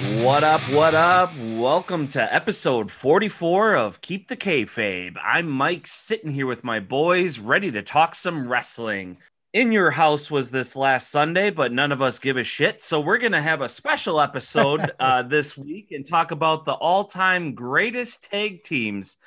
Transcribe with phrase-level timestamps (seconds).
[0.00, 0.62] What up?
[0.70, 1.30] What up?
[1.36, 5.18] Welcome to episode 44 of Keep the Kayfabe.
[5.22, 9.18] I'm Mike, sitting here with my boys, ready to talk some wrestling.
[9.52, 12.80] In your house was this last Sunday, but none of us give a shit.
[12.80, 17.54] So we're gonna have a special episode uh, this week and talk about the all-time
[17.54, 19.18] greatest tag teams.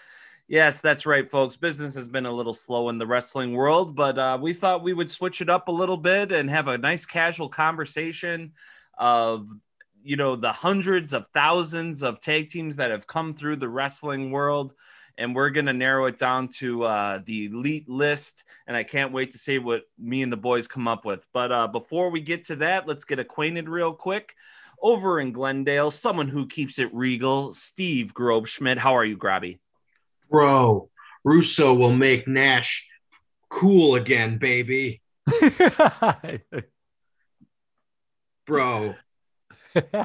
[0.48, 1.56] Yes, that's right, folks.
[1.56, 4.94] Business has been a little slow in the wrestling world, but uh, we thought we
[4.94, 8.54] would switch it up a little bit and have a nice casual conversation
[8.98, 9.48] of
[10.04, 14.32] you know the hundreds of thousands of tag teams that have come through the wrestling
[14.32, 14.74] world
[15.18, 19.12] and we're going to narrow it down to uh, the elite list and i can't
[19.12, 21.26] wait to see what me and the boys come up with.
[21.34, 24.36] But uh, before we get to that let's get acquainted real quick.
[24.82, 29.60] Over in glendale someone who keeps it regal steve grobschmidt how are you grabby?
[30.30, 30.90] Bro,
[31.24, 32.86] Russo will make Nash
[33.54, 35.02] cool again, baby.
[38.46, 38.96] Bro,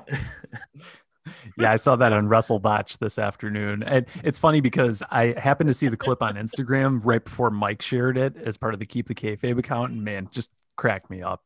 [1.59, 3.83] yeah, I saw that on Russell Botch this afternoon.
[3.83, 7.83] And it's funny because I happened to see the clip on Instagram right before Mike
[7.83, 9.93] shared it as part of the Keep the Kayfabe account.
[9.93, 11.43] And man, just cracked me up.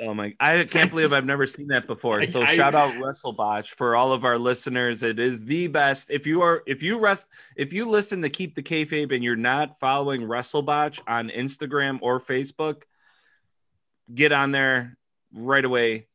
[0.00, 0.34] Oh my!
[0.40, 2.24] I can't believe I've never seen that before.
[2.26, 5.04] So I, shout out Russell Botch for all of our listeners.
[5.04, 6.10] It is the best.
[6.10, 9.36] If you are, if you rest, if you listen to Keep the Kayfabe and you're
[9.36, 12.82] not following Russell Botch on Instagram or Facebook,
[14.12, 14.98] get on there
[15.32, 16.08] right away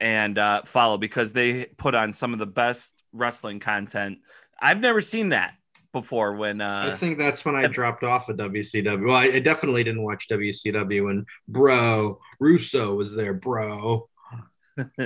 [0.00, 4.18] and uh, follow because they put on some of the best wrestling content.
[4.60, 5.54] I've never seen that
[5.92, 6.32] before.
[6.32, 9.06] When uh, I think that's when I dropped off of WCW.
[9.06, 14.08] Well, I, I definitely didn't watch WCW when Bro Russo was there, bro.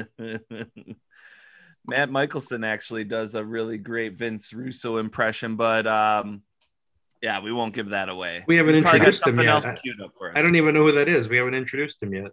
[1.88, 6.42] Matt Michelson actually does a really great Vince Russo impression, but um,
[7.22, 8.44] yeah, we won't give that away.
[8.46, 9.64] We haven't He's introduced him yet.
[9.64, 9.76] I,
[10.34, 11.28] I don't even know who that is.
[11.28, 12.32] We haven't introduced him yet.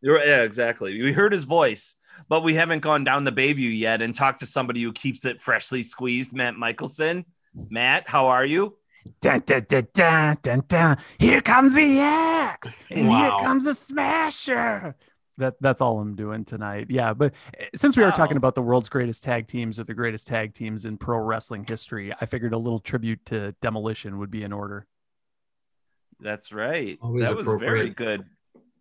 [0.00, 1.00] You're, yeah, exactly.
[1.02, 1.96] We heard his voice,
[2.28, 5.40] but we haven't gone down the Bayview yet and talked to somebody who keeps it
[5.42, 6.32] freshly squeezed.
[6.32, 7.26] Matt Michelson.
[7.68, 8.76] Matt, how are you?
[9.20, 10.98] Dun, dun, dun, dun, dun, dun.
[11.18, 13.38] Here comes the axe, and wow.
[13.38, 14.94] here comes the smasher.
[15.38, 16.88] That that's all I'm doing tonight.
[16.90, 18.10] Yeah, but eh, since we wow.
[18.10, 21.18] are talking about the world's greatest tag teams or the greatest tag teams in pro
[21.18, 24.86] wrestling history, I figured a little tribute to Demolition would be in order.
[26.20, 26.98] That's right.
[27.00, 28.26] Always that was very good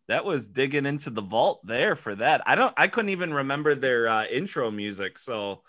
[0.09, 2.41] that was digging into the vault there for that.
[2.47, 5.19] I don't I couldn't even remember their uh, intro music.
[5.19, 5.61] So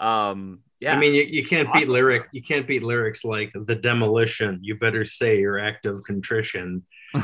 [0.00, 0.94] um yeah.
[0.94, 1.82] I mean you, you can't awesome.
[1.82, 4.58] beat lyric you can't beat lyrics like the demolition.
[4.62, 6.84] You better say your act of contrition.
[7.14, 7.22] oh,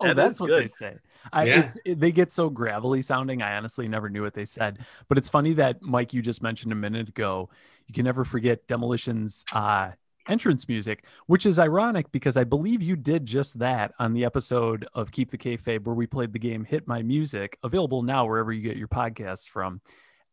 [0.00, 0.64] that that's what good.
[0.64, 0.96] they say.
[1.32, 1.70] I, yeah.
[1.84, 3.40] it, they get so gravelly sounding.
[3.40, 6.72] I honestly never knew what they said, but it's funny that Mike, you just mentioned
[6.72, 7.48] a minute ago.
[7.86, 9.92] You can never forget Demolition's uh,
[10.28, 14.86] entrance music, which is ironic because I believe you did just that on the episode
[14.94, 18.52] of Keep the Kayfabe where we played the game Hit My Music, available now wherever
[18.52, 19.80] you get your podcasts from.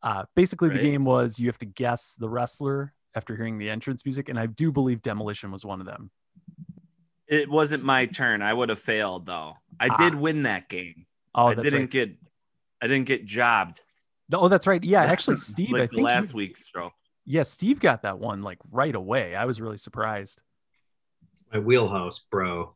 [0.02, 0.78] Uh, basically, right.
[0.78, 4.40] the game was you have to guess the wrestler after hearing the entrance music, and
[4.40, 6.12] I do believe Demolition was one of them.
[7.28, 8.42] It wasn't my turn.
[8.42, 9.54] I would have failed though.
[9.80, 9.98] I ah.
[9.98, 11.06] did win that game.
[11.34, 11.90] Oh, I didn't right.
[11.90, 12.16] get.
[12.82, 13.80] I didn't get jobbed.
[14.34, 14.84] Oh, that's right.
[14.84, 15.72] Yeah, actually, Steve.
[15.72, 16.92] like I think last week's show
[17.26, 19.36] yeah, Steve got that one like right away.
[19.36, 20.42] I was really surprised.
[21.52, 22.76] My wheelhouse, bro.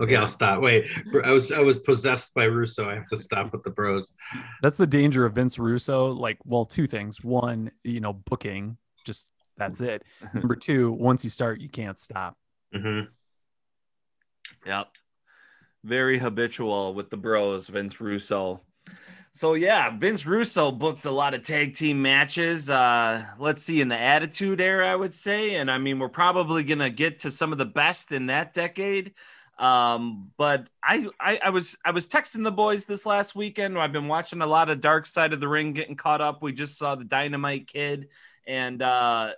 [0.00, 0.60] Okay, I'll stop.
[0.60, 0.88] Wait,
[1.24, 2.88] I was I was possessed by Russo.
[2.88, 4.12] I have to stop with the bros.
[4.60, 6.08] That's the danger of Vince Russo.
[6.08, 7.22] Like, well, two things.
[7.22, 8.78] One, you know, booking.
[9.04, 10.02] Just that's it.
[10.34, 12.36] Number two, once you start, you can't stop.
[12.74, 13.06] Mm-hmm.
[14.66, 14.86] Yep.
[15.84, 18.60] Very habitual with the bros, Vince Russo.
[19.36, 22.70] So yeah, Vince Russo booked a lot of tag team matches.
[22.70, 26.62] Uh, let's see, in the Attitude Era, I would say, and I mean, we're probably
[26.64, 29.12] gonna get to some of the best in that decade.
[29.58, 33.78] Um, but I, I, I was, I was texting the boys this last weekend.
[33.78, 36.42] I've been watching a lot of Dark Side of the Ring, getting caught up.
[36.42, 38.08] We just saw the Dynamite Kid,
[38.46, 39.32] and uh,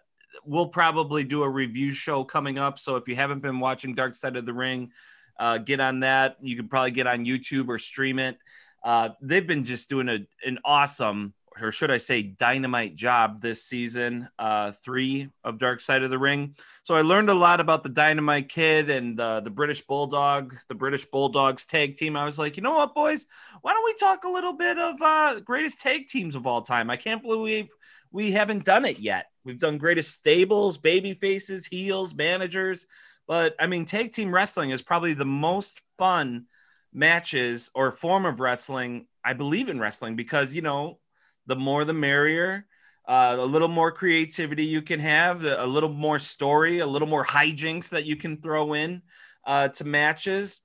[0.45, 2.79] we'll probably do a review show coming up.
[2.79, 4.93] So if you haven't been watching Dark Side of the Ring,
[5.41, 6.37] uh, get on that.
[6.41, 8.39] You can probably get on YouTube or stream it.
[8.89, 13.65] Uh, they've been just doing a, an awesome or should I say, dynamite job this
[13.65, 16.55] season, uh, three of Dark Side of the Ring.
[16.85, 20.77] So I learned a lot about the Dynamite Kid and the, the British Bulldog, the
[20.77, 22.17] British Bulldogs tag team.
[22.17, 23.27] I was like, you know what, boys?
[23.61, 26.91] Why don't we talk a little bit of uh, greatest tag teams of all time?
[26.91, 27.69] I can't believe
[28.13, 29.27] we haven't done it yet.
[29.45, 32.87] We've done greatest stables, baby faces, heels, managers.
[33.27, 36.47] But I mean, tag team wrestling is probably the most fun
[36.93, 39.07] matches or form of wrestling.
[39.25, 40.99] I believe in wrestling because, you know,
[41.47, 42.67] the more the merrier.
[43.07, 47.25] Uh, a little more creativity you can have, a little more story, a little more
[47.25, 49.01] hijinks that you can throw in
[49.47, 50.63] uh, to matches.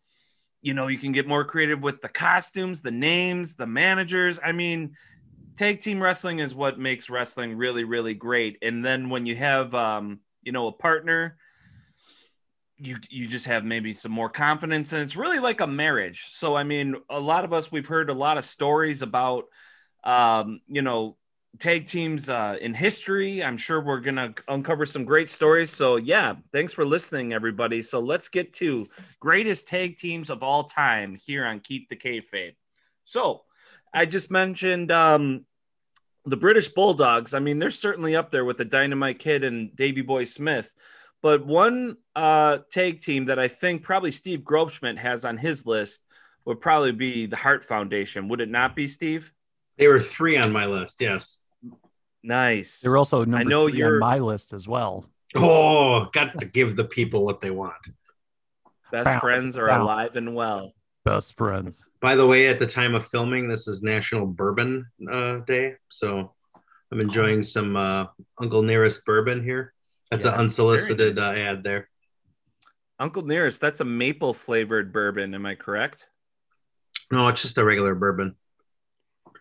[0.61, 4.41] You know, you can get more creative with the costumes, the names, the managers.
[4.43, 4.95] I mean,
[5.55, 8.57] tag team wrestling is what makes wrestling really, really great.
[8.61, 11.37] And then when you have, um, you know, a partner
[12.77, 16.25] you you just have maybe some more confidence and it's really like a marriage.
[16.29, 19.45] So i mean a lot of us we've heard a lot of stories about
[20.03, 21.17] um you know
[21.59, 23.43] tag teams uh in history.
[23.43, 25.69] I'm sure we're gonna uncover some great stories.
[25.69, 27.81] So yeah thanks for listening everybody.
[27.81, 28.85] So let's get to
[29.19, 32.55] greatest tag teams of all time here on keep the kayfabe.
[33.05, 33.43] So
[33.93, 35.45] i just mentioned um
[36.25, 37.35] the british bulldogs.
[37.35, 40.73] I mean they're certainly up there with the dynamite kid and davy boy smith.
[41.21, 46.03] But one uh, tag team that I think probably Steve Grobschmidt has on his list
[46.45, 48.27] would probably be the Hart Foundation.
[48.29, 49.31] Would it not be, Steve?
[49.77, 51.01] They were three on my list.
[51.01, 51.37] Yes.
[52.21, 52.81] Nice.
[52.81, 53.95] They're also number I know you're...
[53.95, 55.05] on my list as well.
[55.35, 57.73] Oh, got to give the people what they want.
[58.91, 59.83] Best bow, friends are bow.
[59.83, 60.73] alive and well.
[61.05, 61.89] Best friends.
[61.99, 66.31] By the way, at the time of filming, this is National Bourbon uh, Day, so
[66.91, 68.05] I'm enjoying some uh,
[68.39, 69.73] Uncle Nearest bourbon here.
[70.11, 71.89] That's yeah, an unsolicited uh, ad there.
[72.99, 75.33] Uncle Nearest, that's a maple flavored bourbon.
[75.33, 76.07] Am I correct?
[77.11, 78.35] No, it's just a regular bourbon.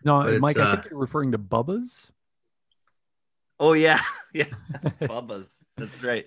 [0.03, 2.11] No, Mike, I think uh, you're referring to Bubba's.
[3.59, 3.99] Oh yeah,
[4.33, 4.45] yeah,
[5.01, 5.59] Bubba's.
[5.77, 6.25] That's right.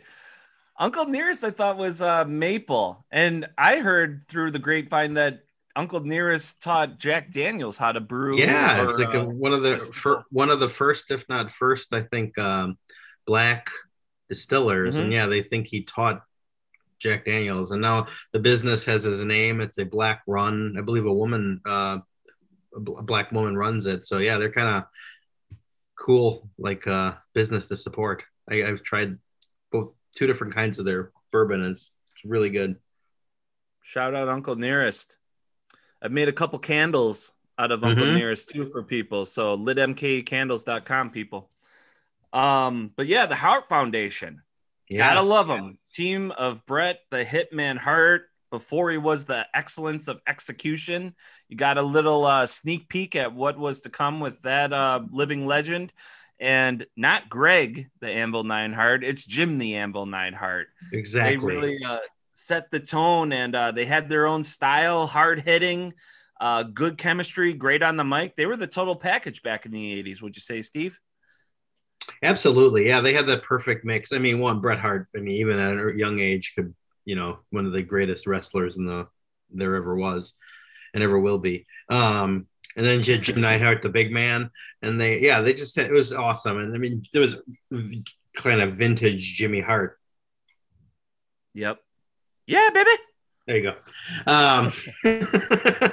[0.78, 5.40] Uncle Nearest, I thought was uh, maple, and I heard through the grapevine that
[5.75, 8.38] Uncle Nearest taught Jack Daniels how to brew.
[8.38, 11.26] Yeah, or, it's like a, uh, one of the fir- one of the first, if
[11.28, 12.78] not first, I think, um,
[13.26, 13.70] black
[14.28, 15.05] distillers, mm-hmm.
[15.05, 16.23] and yeah, they think he taught
[16.99, 19.61] Jack Daniels, and now the business has his name.
[19.61, 21.07] It's a black run, I believe.
[21.07, 21.99] A woman, uh,
[22.75, 24.05] a black woman runs it.
[24.05, 24.85] So yeah, they're kind of
[25.99, 28.23] cool, like uh, business to support.
[28.51, 29.19] I, I've tried
[29.73, 32.77] both two different kinds of their bourbon, and it's, it's really good.
[33.83, 35.17] Shout out Uncle Nearest.
[36.03, 38.17] I've made a couple candles out of Uncle mm-hmm.
[38.17, 39.25] Nearest too for people.
[39.25, 41.51] So litmkcandles.com people.
[42.33, 44.43] Um, but yeah, the Hart Foundation.
[44.88, 45.15] Yes.
[45.15, 45.79] Gotta love them.
[45.93, 51.15] Team of Bret the Hitman Hart, before he was the excellence of execution.
[51.49, 55.00] You got a little uh, sneak peek at what was to come with that uh,
[55.11, 55.93] living legend.
[56.38, 60.69] And not Greg, the Anvil Neidhart, it's Jim the Anvil Neidhart.
[60.93, 61.37] Exactly.
[61.37, 61.99] They really uh,
[62.33, 65.94] set the tone and uh, they had their own style, hard hitting,
[66.38, 68.37] uh, good chemistry, great on the mic.
[68.37, 71.00] They were the total package back in the 80s, would you say, Steve?
[72.23, 72.87] Absolutely.
[72.87, 74.12] Yeah, they had that perfect mix.
[74.12, 76.75] I mean, one Bret Hart, I mean, even at a young age could,
[77.05, 79.06] you know, one of the greatest wrestlers in the
[79.50, 80.35] there ever was
[80.94, 81.67] and ever will be.
[81.88, 84.50] Um, and then Jim Neidhart, the big man,
[84.82, 86.58] and they, yeah, they just it was awesome.
[86.58, 87.37] And I mean, there was
[88.35, 89.99] kind of vintage Jimmy Hart.
[91.55, 91.79] Yep.
[92.47, 92.91] Yeah, baby.
[93.47, 94.31] There you go.
[94.31, 94.73] Um,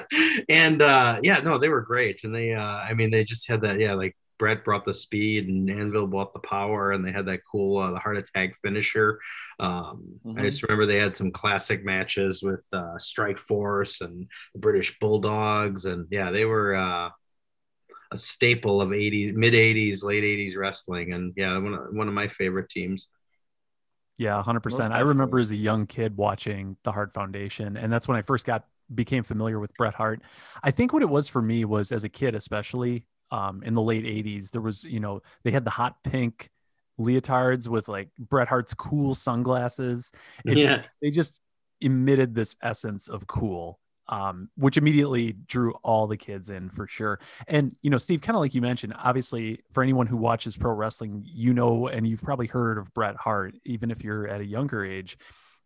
[0.50, 3.62] and uh, yeah, no, they were great, and they, uh, I mean, they just had
[3.62, 7.28] that, yeah, like Bret brought the speed and Anvil brought the power, and they had
[7.28, 9.22] that cool uh, the Hart Attack finisher.
[9.58, 10.38] Um, mm-hmm.
[10.38, 15.00] I just remember they had some classic matches with uh, Strike Force and the British
[15.00, 17.10] Bulldogs, and yeah, they were uh,
[18.12, 22.14] a staple of 80s, mid 80s, late 80s wrestling, and yeah, one of, one of
[22.14, 23.08] my favorite teams.
[24.18, 24.92] Yeah, 100%.
[24.92, 28.46] I remember as a young kid watching the Hart Foundation, and that's when I first
[28.46, 30.22] got became familiar with Bret Hart.
[30.62, 33.82] I think what it was for me was as a kid, especially um, in the
[33.82, 34.52] late 80s.
[34.52, 36.50] There was, you know, they had the hot pink
[37.02, 40.12] leotards with like Bret Hart's cool sunglasses.
[40.46, 40.76] It yeah.
[40.78, 41.42] Just, they just
[41.82, 43.80] emitted this essence of cool.
[44.10, 47.22] Um, which immediately drew all the kids in for sure.
[47.48, 50.74] And you know, Steve, kind of like you mentioned, obviously, for anyone who watches pro
[50.74, 54.46] wrestling, you know, and you've probably heard of Bret Hart, even if you're at a
[54.46, 55.18] younger age.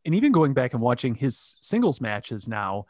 [0.06, 2.86] And even going back and watching his singles matches now,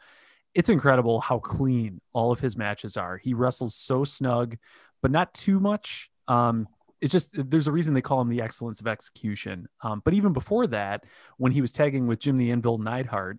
[0.54, 3.18] it's incredible how clean all of his matches are.
[3.18, 4.56] He wrestles so snug,
[5.02, 6.10] but not too much.
[6.26, 6.68] Um,
[7.00, 9.68] it's just there's a reason they call him the excellence of execution.
[9.82, 11.04] Um, but even before that,
[11.36, 13.38] when he was tagging with Jim the Anvil Neidhart,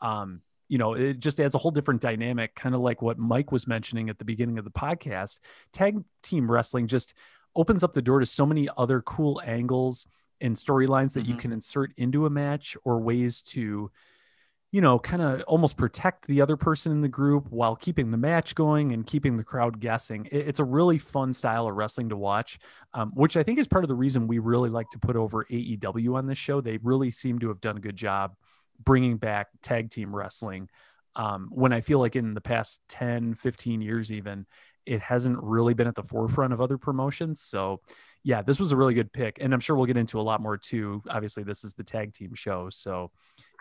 [0.00, 3.50] um, you know, it just adds a whole different dynamic, kind of like what Mike
[3.50, 5.38] was mentioning at the beginning of the podcast.
[5.72, 7.14] Tag team wrestling just
[7.56, 10.06] opens up the door to so many other cool angles
[10.40, 11.32] and storylines that mm-hmm.
[11.32, 13.90] you can insert into a match or ways to
[14.70, 18.18] you know, kind of almost protect the other person in the group while keeping the
[18.18, 20.28] match going and keeping the crowd guessing.
[20.30, 22.58] It's a really fun style of wrestling to watch,
[22.92, 25.46] um, which I think is part of the reason we really like to put over
[25.50, 26.60] AEW on this show.
[26.60, 28.34] They really seem to have done a good job
[28.78, 30.68] bringing back tag team wrestling.
[31.16, 34.46] Um, when I feel like in the past 10, 15 years, even,
[34.84, 37.40] it hasn't really been at the forefront of other promotions.
[37.40, 37.80] So,
[38.22, 39.38] yeah, this was a really good pick.
[39.40, 41.02] And I'm sure we'll get into a lot more too.
[41.08, 42.68] Obviously, this is the tag team show.
[42.70, 43.10] So,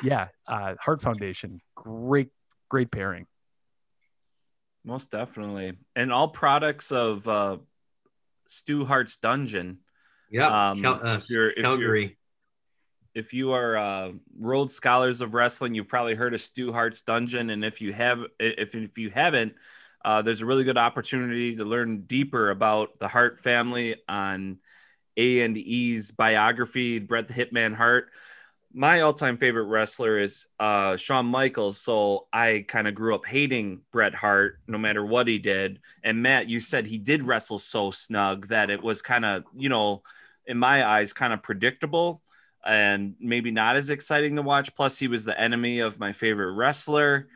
[0.01, 2.29] yeah, uh, Hart Foundation, great,
[2.69, 3.25] great pairing.
[4.83, 7.57] Most definitely, and all products of uh,
[8.47, 9.79] Stu Hart's Dungeon.
[10.29, 12.01] Yeah, um, Cal- uh, if you're, if Calgary.
[12.01, 12.11] You're,
[13.15, 17.49] if you are uh, Rhodes Scholars of Wrestling, you've probably heard of Stu Hart's Dungeon,
[17.49, 19.55] and if you have, if if you haven't,
[20.05, 24.59] uh, there's a really good opportunity to learn deeper about the Hart family on
[25.17, 28.09] A and E's biography, Bret the Hitman Hart
[28.73, 31.79] my all-time favorite wrestler is uh, Shawn Michaels.
[31.79, 35.79] So I kind of grew up hating Bret Hart, no matter what he did.
[36.03, 39.69] And Matt, you said he did wrestle so snug that it was kind of, you
[39.69, 40.03] know,
[40.45, 42.21] in my eyes, kind of predictable
[42.65, 44.75] and maybe not as exciting to watch.
[44.75, 47.27] Plus, he was the enemy of my favorite wrestler.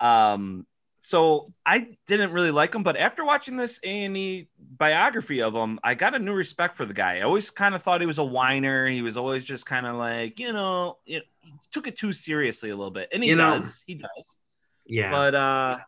[0.00, 0.66] Um,
[1.04, 5.52] so I didn't really like him, but after watching this A and E biography of
[5.52, 7.18] him, I got a new respect for the guy.
[7.18, 8.86] I always kind of thought he was a whiner.
[8.86, 12.70] He was always just kind of like, you know, it, he took it too seriously
[12.70, 13.64] a little bit, and he you does.
[13.88, 14.38] Know, he does.
[14.86, 15.10] Yeah.
[15.10, 15.78] But uh,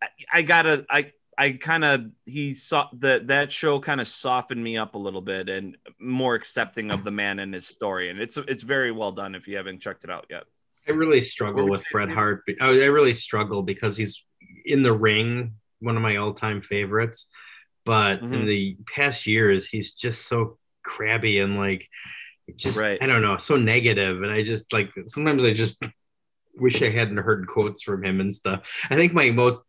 [0.00, 4.62] I, I gotta, I, I kind of he saw that that show kind of softened
[4.62, 8.20] me up a little bit and more accepting of the man and his story, and
[8.20, 9.34] it's it's very well done.
[9.34, 10.44] If you haven't checked it out yet.
[10.86, 12.44] I really struggle with Bret Hart.
[12.60, 14.24] I really struggle because he's
[14.64, 17.28] in the ring, one of my all-time favorites.
[17.84, 18.34] But mm-hmm.
[18.34, 21.88] in the past years, he's just so crabby and like
[22.56, 23.02] just right.
[23.02, 24.22] I don't know, so negative.
[24.22, 25.82] And I just like sometimes I just
[26.56, 28.68] wish I hadn't heard quotes from him and stuff.
[28.90, 29.62] I think my most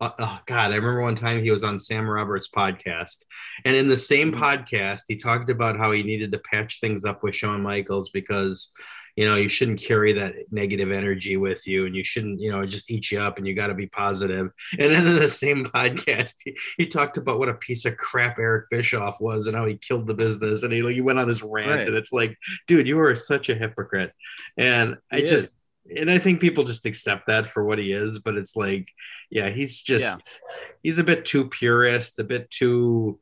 [0.00, 3.24] uh, oh god, I remember one time he was on Sam Roberts' podcast,
[3.64, 4.42] and in the same mm-hmm.
[4.42, 8.72] podcast, he talked about how he needed to patch things up with Shawn Michaels because
[9.16, 12.64] you know you shouldn't carry that negative energy with you and you shouldn't you know
[12.64, 15.64] just eat you up and you got to be positive and then in the same
[15.64, 19.66] podcast he, he, talked about what a piece of crap eric bischoff was and how
[19.66, 21.88] he killed the business and he, he went on this rant right.
[21.88, 22.36] and it's like
[22.68, 24.12] dude you are such a hypocrite
[24.56, 25.60] and i he just
[25.96, 28.88] and i think people just accept that for what he is but it's like
[29.30, 30.50] yeah he's just yeah.
[30.82, 33.18] he's a bit too purist a bit too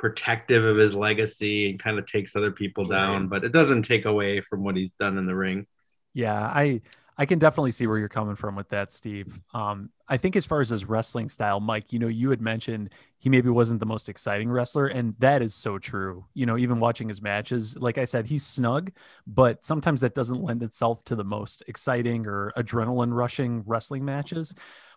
[0.00, 4.06] protective of his legacy and kind of takes other people down, but it doesn't take
[4.06, 5.66] away from what he's done in the ring.
[6.14, 6.80] Yeah, I
[7.18, 9.42] I can definitely see where you're coming from with that, Steve.
[9.52, 12.94] Um, I think as far as his wrestling style, Mike, you know, you had mentioned
[13.18, 16.24] he maybe wasn't the most exciting wrestler, and that is so true.
[16.32, 18.92] You know, even watching his matches, like I said, he's snug,
[19.26, 24.54] but sometimes that doesn't lend itself to the most exciting or adrenaline rushing wrestling matches.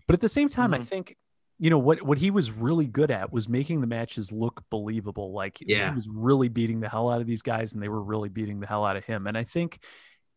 [0.07, 0.81] But at the same time, mm-hmm.
[0.81, 1.17] I think
[1.63, 5.31] you know what what he was really good at was making the matches look believable
[5.31, 5.87] like yeah.
[5.87, 8.59] he was really beating the hell out of these guys and they were really beating
[8.59, 9.79] the hell out of him and i think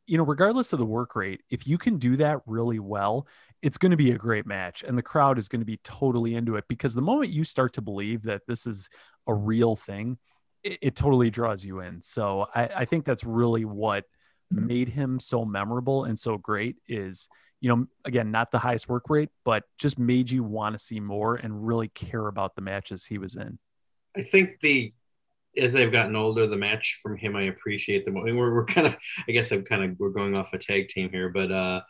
[0.07, 3.27] you know regardless of the work rate if you can do that really well
[3.61, 6.37] it's going to be a great match and the crowd is going to be totally
[6.37, 8.89] into it because the moment you start to believe that this is
[9.27, 10.19] a real thing
[10.63, 14.05] it, it totally draws you in so I, I think that's really what
[14.55, 14.65] mm-hmm.
[14.65, 17.29] made him so memorable and so great is
[17.61, 21.01] you know, again, not the highest work rate, but just made you want to see
[21.01, 23.59] more and really care about the matches he was in.
[24.17, 24.93] I think the
[25.57, 28.25] as I've gotten older, the match from him I appreciate the most.
[28.25, 28.97] We're, we're kind of,
[29.27, 31.81] I guess I'm kind of we're going off a tag team here, but uh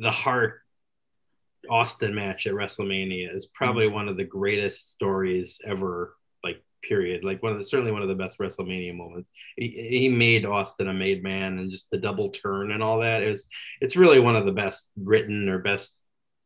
[0.00, 0.60] the Hart
[1.68, 3.94] Austin match at WrestleMania is probably mm-hmm.
[3.94, 6.14] one of the greatest stories ever
[6.82, 7.24] period.
[7.24, 9.30] Like one of the certainly one of the best WrestleMania moments.
[9.56, 13.22] He, he made Austin a made man, and just the double turn and all that.
[13.22, 13.40] It
[13.80, 15.98] it's really one of the best written or best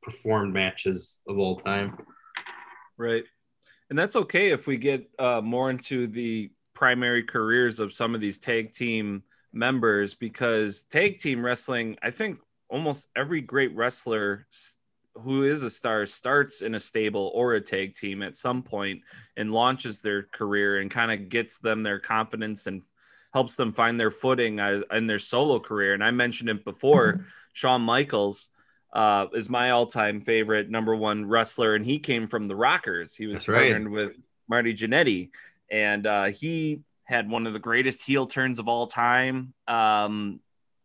[0.02, 1.98] performed matches of all time.
[2.96, 3.24] Right,
[3.90, 8.20] and that's okay if we get uh, more into the primary careers of some of
[8.20, 9.22] these tag team
[9.52, 14.46] members because tag team wrestling, I think almost every great wrestler
[15.14, 19.02] who is a star starts in a stable or a tag team at some point
[19.36, 22.82] and launches their career and kind of gets them their confidence and
[23.32, 25.94] helps them find their footing uh, in their solo career.
[25.94, 27.22] And I mentioned it before, mm-hmm.
[27.52, 28.50] Shawn Michaels
[28.92, 33.14] uh, is my all-time favorite number one wrestler, and he came from the Rockers.
[33.14, 33.90] He was That's partnered right.
[33.90, 34.16] with
[34.48, 35.30] Marty Jannetty,
[35.70, 39.54] and uh, he had one of the greatest heel turns of all time.
[39.66, 40.40] Um,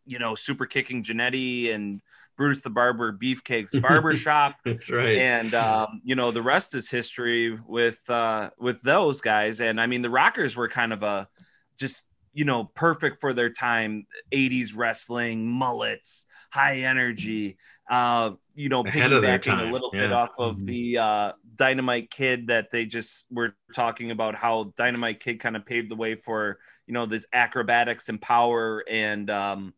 [0.06, 2.00] you know, super kicking Jannetty and
[2.38, 4.54] Bruce the Barber Beefcake's barbershop.
[4.64, 5.18] That's right.
[5.18, 9.60] And um, you know, the rest is history with uh with those guys.
[9.60, 11.28] And I mean the Rockers were kind of a
[11.76, 17.56] just you know perfect for their time 80s wrestling mullets high energy
[17.90, 20.00] uh you know piggybacking a little yeah.
[20.00, 20.66] bit off of mm-hmm.
[20.66, 25.64] the uh dynamite kid that they just were talking about how dynamite kid kind of
[25.64, 29.74] paved the way for you know this acrobatics and power and um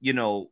[0.00, 0.50] you know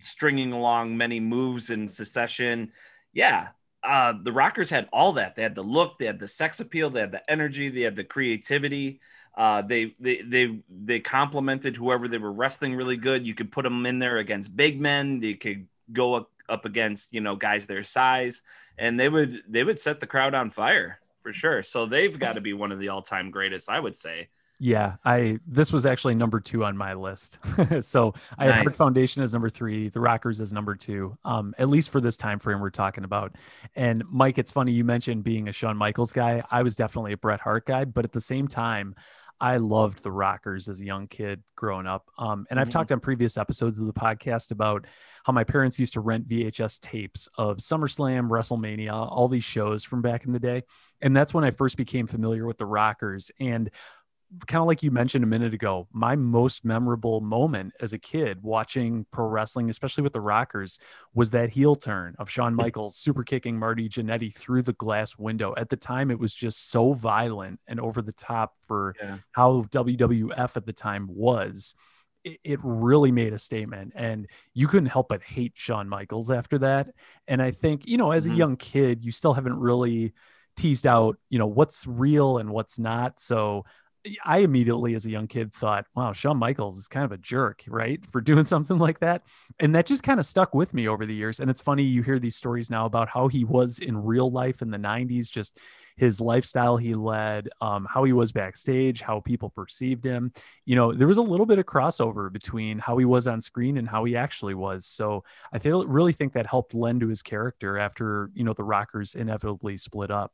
[0.00, 2.72] stringing along many moves in succession.
[3.12, 3.48] Yeah,
[3.82, 5.34] uh, the Rockers had all that.
[5.34, 7.96] They had the look, they had the sex appeal, they had the energy, they had
[7.96, 9.00] the creativity.
[9.36, 13.24] Uh, they they they they complemented whoever they were wrestling really good.
[13.24, 15.22] You could put them in there against big men.
[15.22, 18.42] You could go up, up against you know guys their size,
[18.78, 21.62] and they would they would set the crowd on fire for sure.
[21.62, 24.28] So they've got to be one of the all time greatest, I would say.
[24.60, 27.38] Yeah, I this was actually number two on my list.
[27.80, 28.54] so I nice.
[28.54, 31.16] Hart Foundation as number three, the Rockers is number two.
[31.24, 33.36] Um, at least for this time frame we're talking about.
[33.76, 36.42] And Mike, it's funny you mentioned being a Shawn Michaels guy.
[36.50, 38.96] I was definitely a Bret Hart guy, but at the same time,
[39.40, 42.10] I loved the Rockers as a young kid growing up.
[42.18, 42.72] Um, and I've mm-hmm.
[42.72, 44.86] talked on previous episodes of the podcast about
[45.24, 50.02] how my parents used to rent VHS tapes of SummerSlam, WrestleMania, all these shows from
[50.02, 50.64] back in the day.
[51.00, 53.30] And that's when I first became familiar with the Rockers.
[53.38, 53.70] And
[54.46, 58.42] kind of like you mentioned a minute ago, my most memorable moment as a kid
[58.42, 60.78] watching pro wrestling, especially with the Rockers,
[61.14, 65.54] was that heel turn of Shawn Michaels super kicking Marty Jannetty through the glass window.
[65.56, 69.18] At the time, it was just so violent and over the top for yeah.
[69.32, 71.74] how WWF at the time was.
[72.22, 76.58] It, it really made a statement, and you couldn't help but hate Shawn Michaels after
[76.58, 76.88] that.
[77.26, 78.34] And I think, you know, as mm-hmm.
[78.34, 80.12] a young kid, you still haven't really
[80.58, 83.20] teased out, you know, what's real and what's not.
[83.20, 83.64] So
[84.24, 87.64] I immediately, as a young kid, thought, wow, Shawn Michaels is kind of a jerk,
[87.68, 88.04] right?
[88.06, 89.22] For doing something like that.
[89.58, 91.40] And that just kind of stuck with me over the years.
[91.40, 94.62] And it's funny, you hear these stories now about how he was in real life
[94.62, 95.58] in the 90s, just
[95.96, 100.32] his lifestyle he led, um, how he was backstage, how people perceived him.
[100.64, 103.76] You know, there was a little bit of crossover between how he was on screen
[103.76, 104.86] and how he actually was.
[104.86, 108.64] So I feel, really think that helped lend to his character after, you know, the
[108.64, 110.32] Rockers inevitably split up.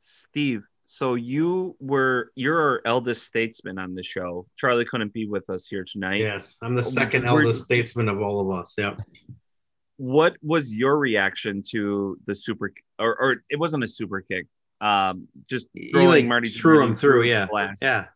[0.00, 4.46] Steve, so you were you're our eldest statesman on the show.
[4.56, 6.18] Charlie couldn't be with us here tonight.
[6.18, 8.74] Yes, I'm the second were, eldest statesman of all of us.
[8.76, 8.96] Yeah.
[9.96, 14.46] What was your reaction to the super or, or it wasn't a super kick?
[14.80, 17.24] Um, just throwing like Marty threw him through.
[17.24, 17.46] Yeah,
[17.80, 18.06] yeah.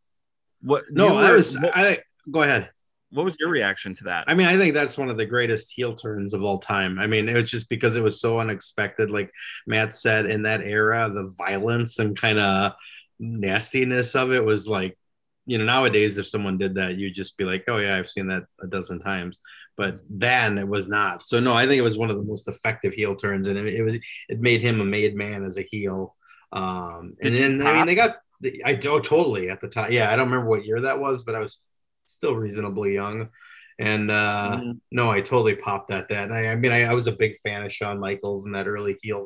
[0.62, 0.84] What?
[0.90, 1.56] No, were, I was.
[1.58, 1.98] What, I
[2.30, 2.70] go ahead.
[3.16, 4.24] What was your reaction to that?
[4.26, 6.98] I mean, I think that's one of the greatest heel turns of all time.
[6.98, 9.10] I mean, it was just because it was so unexpected.
[9.10, 9.30] Like
[9.66, 12.72] Matt said, in that era, the violence and kind of
[13.18, 14.98] nastiness of it was like,
[15.46, 18.28] you know, nowadays, if someone did that, you'd just be like, oh, yeah, I've seen
[18.28, 19.38] that a dozen times.
[19.76, 21.22] But then it was not.
[21.22, 23.46] So, no, I think it was one of the most effective heel turns.
[23.46, 23.94] And it, it was,
[24.28, 26.14] it made him a made man as a heel.
[26.52, 28.16] Um, and then, I mean, they got,
[28.64, 29.92] I do totally at the time.
[29.92, 31.62] Yeah, I don't remember what year that was, but I was
[32.06, 33.28] still reasonably young.
[33.78, 36.32] And uh, no, I totally popped at that.
[36.32, 38.96] I, I, mean, I, I, was a big fan of Shawn Michaels in that early
[39.02, 39.24] heel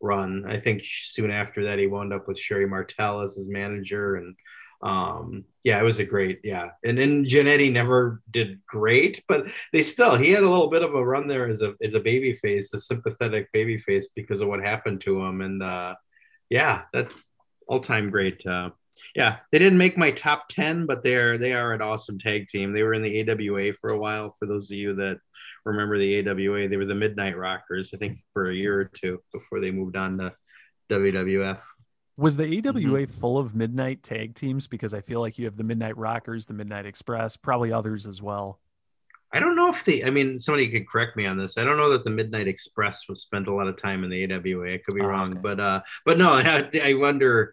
[0.00, 0.44] run.
[0.46, 4.16] I think soon after that, he wound up with Sherri Martel as his manager.
[4.16, 4.34] And
[4.82, 6.70] um, yeah, it was a great, yeah.
[6.84, 10.94] And then Jannetty never did great, but they still, he had a little bit of
[10.94, 14.48] a run there as a, as a baby face, a sympathetic baby face because of
[14.48, 15.42] what happened to him.
[15.42, 15.94] And uh,
[16.50, 17.12] yeah, that
[17.68, 18.44] all time great.
[18.44, 18.70] Uh,
[19.14, 22.72] yeah, they didn't make my top 10, but they're they are an awesome tag team.
[22.72, 24.34] They were in the AWA for a while.
[24.38, 25.18] For those of you that
[25.64, 29.20] remember the AWA, they were the Midnight Rockers, I think, for a year or two
[29.32, 30.32] before they moved on to
[30.90, 31.60] WWF.
[32.16, 33.04] Was the AWA mm-hmm.
[33.04, 34.68] full of midnight tag teams?
[34.68, 38.20] Because I feel like you have the Midnight Rockers, the Midnight Express, probably others as
[38.20, 38.60] well.
[39.34, 41.56] I don't know if the, I mean, somebody could correct me on this.
[41.56, 44.24] I don't know that the Midnight Express was spent a lot of time in the
[44.30, 44.74] AWA.
[44.74, 45.40] I could be oh, wrong, okay.
[45.40, 47.50] but, uh, but no, I, I wonder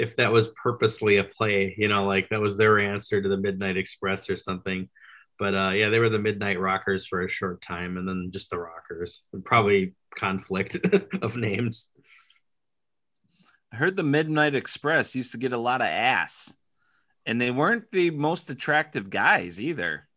[0.00, 3.36] if that was purposely a play, you know, like that was their answer to the
[3.36, 4.88] Midnight Express or something.
[5.38, 8.50] But uh, yeah, they were the Midnight Rockers for a short time, and then just
[8.50, 9.22] the Rockers.
[9.44, 10.78] Probably conflict
[11.22, 11.90] of names.
[13.72, 16.54] I heard the Midnight Express used to get a lot of ass,
[17.24, 20.08] and they weren't the most attractive guys either.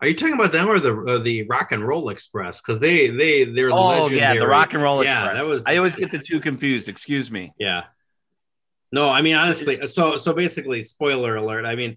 [0.00, 2.60] Are you talking about them or the or the Rock and Roll Express?
[2.60, 4.16] Because they they they're oh legendary.
[4.16, 5.40] yeah, the Rock and Roll Express.
[5.40, 5.64] That was.
[5.66, 6.88] I always get the two confused.
[6.88, 7.52] Excuse me.
[7.58, 7.84] Yeah,
[8.92, 11.64] no, I mean honestly, so so basically, spoiler alert.
[11.64, 11.96] I mean,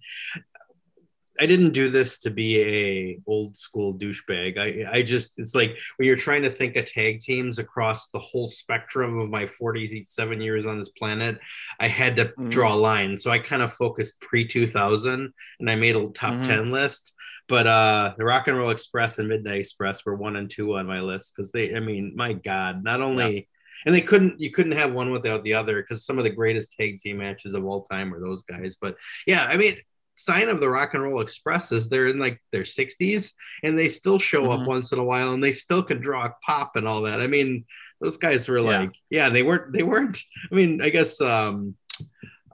[1.42, 4.60] I didn't do this to be a old school douchebag.
[4.60, 8.20] I I just it's like when you're trying to think of tag teams across the
[8.20, 11.40] whole spectrum of my 47 years on this planet,
[11.80, 12.50] I had to mm-hmm.
[12.50, 13.18] draw a line.
[13.18, 16.44] So I kind of focused pre 2000 and I made a top mm-hmm.
[16.44, 17.16] 10 list.
[17.48, 20.86] but uh the Rock and Roll Express and Midnight Express were one and two on
[20.86, 23.36] my list because they, I mean, my God, not only.
[23.36, 23.42] Yeah.
[23.86, 26.74] And they couldn't, you couldn't have one without the other because some of the greatest
[26.74, 28.76] tag team matches of all time were those guys.
[28.80, 29.78] But yeah, I mean,
[30.16, 33.32] sign of the Rock and Roll Express is they're in like their 60s
[33.64, 34.62] and they still show mm-hmm.
[34.62, 37.22] up once in a while and they still can draw a pop and all that.
[37.22, 37.66] I mean,
[38.00, 40.20] those guys were like, yeah, they weren't, they weren't,
[40.52, 41.76] I mean, I guess, um,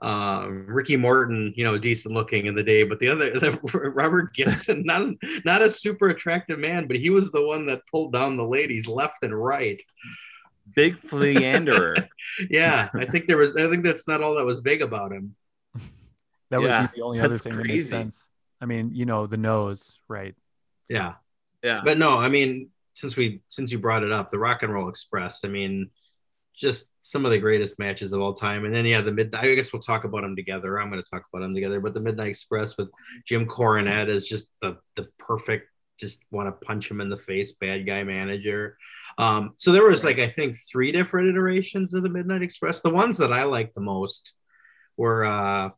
[0.00, 3.58] um, Ricky Morton, you know, decent looking in the day, but the other the,
[3.94, 5.08] Robert Gibson, not
[5.44, 8.86] not a super attractive man, but he was the one that pulled down the ladies
[8.86, 9.82] left and right.
[10.74, 12.08] Big Fleanderer.
[12.50, 13.56] yeah, I think there was.
[13.56, 15.34] I think that's not all that was big about him.
[16.50, 17.68] That would yeah, be the only other thing crazy.
[17.68, 18.26] that makes sense.
[18.58, 20.34] I mean, you know, the nose, right?
[20.90, 21.14] So, yeah,
[21.62, 21.82] yeah.
[21.84, 24.88] But no, I mean, since we since you brought it up, the Rock and Roll
[24.88, 25.44] Express.
[25.44, 25.90] I mean,
[26.58, 28.64] just some of the greatest matches of all time.
[28.64, 29.44] And then yeah, the midnight.
[29.44, 30.78] I guess we'll talk about them together.
[30.78, 31.80] I'm going to talk about them together.
[31.80, 32.88] But the Midnight Express with
[33.26, 35.68] Jim Cornette is just the the perfect.
[35.98, 38.76] Just want to punch him in the face, bad guy manager.
[39.18, 42.80] Um, so there was like I think three different iterations of the Midnight Express.
[42.80, 44.32] The ones that I liked the most
[44.96, 45.70] were uh,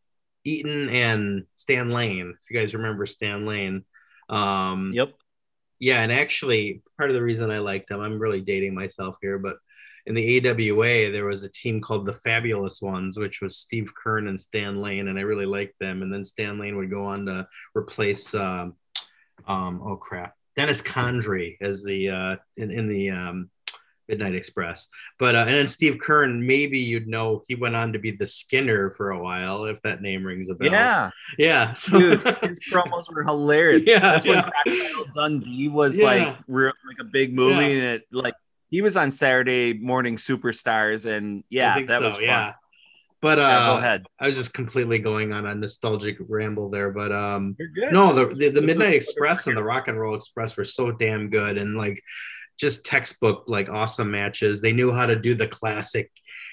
[0.45, 2.35] Eaton and Stan Lane.
[2.45, 3.85] If you guys remember Stan Lane.
[4.29, 5.15] Um, yep.
[5.79, 9.39] Yeah, and actually, part of the reason I liked him, I'm really dating myself here,
[9.39, 9.57] but
[10.07, 14.29] in the AWA, there was a team called the Fabulous Ones, which was Steve Keirn
[14.29, 16.03] and Stan Lane, and I really liked them.
[16.03, 18.75] And then Stan Lane would go on to replace, um,
[19.47, 23.51] um, oh crap, Dennis Condrey as the uh, in, in the um,
[24.11, 24.89] Midnight Express.
[25.19, 28.27] But uh, and then Steve Keirn, maybe you'd know he went on to be the
[28.27, 30.71] Skinner for a while, if that name rings a bell.
[30.71, 31.73] Yeah, yeah.
[31.75, 33.87] So Dude, his promos were hilarious.
[33.87, 34.51] Yeah, that's yeah.
[34.65, 36.05] when Crocodile Dundee was yeah.
[36.05, 37.71] like real, like a big movie, yeah.
[37.71, 38.35] and it like
[38.69, 42.25] he was on Saturday Morning Superstars, and yeah, that so, was fun.
[42.25, 42.53] Yeah.
[43.23, 44.07] But uh, yeah, go ahead.
[44.19, 48.49] I was just completely going on a nostalgic ramble there, but um, no, the the,
[48.49, 52.03] the Midnight Express and the Rock and Roll Express were so damn good, and like
[52.59, 54.61] just textbook like awesome matches.
[54.61, 56.11] They knew how to do the classic,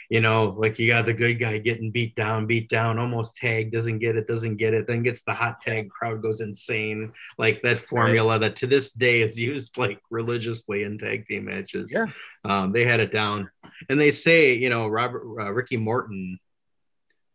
[0.10, 3.72] you know, like you got the good guy getting beat down, beat down, almost tag,
[3.72, 7.12] doesn't get it, doesn't get it, then gets the hot tag, crowd goes insane.
[7.38, 8.42] Like that formula right.
[8.42, 11.92] that to this day is used like religiously in tag team matches.
[11.94, 12.08] Yeah.
[12.46, 13.50] Um, they had it down.
[13.90, 16.40] And they say, you know, Robert uh, Ricky Morton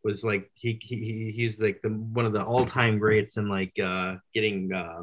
[0.05, 4.17] was like he, he he's like the one of the all-time greats in like uh
[4.35, 5.03] getting uh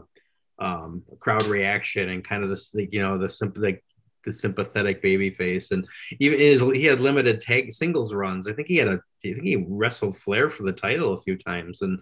[0.59, 3.83] um, crowd reaction and kind of this, like you know, the sympathetic,
[4.25, 5.71] the sympathetic baby face.
[5.71, 5.87] And
[6.19, 8.47] even his, he had limited tag singles runs.
[8.47, 11.37] I think he had a, I think he wrestled Flair for the title a few
[11.37, 12.01] times and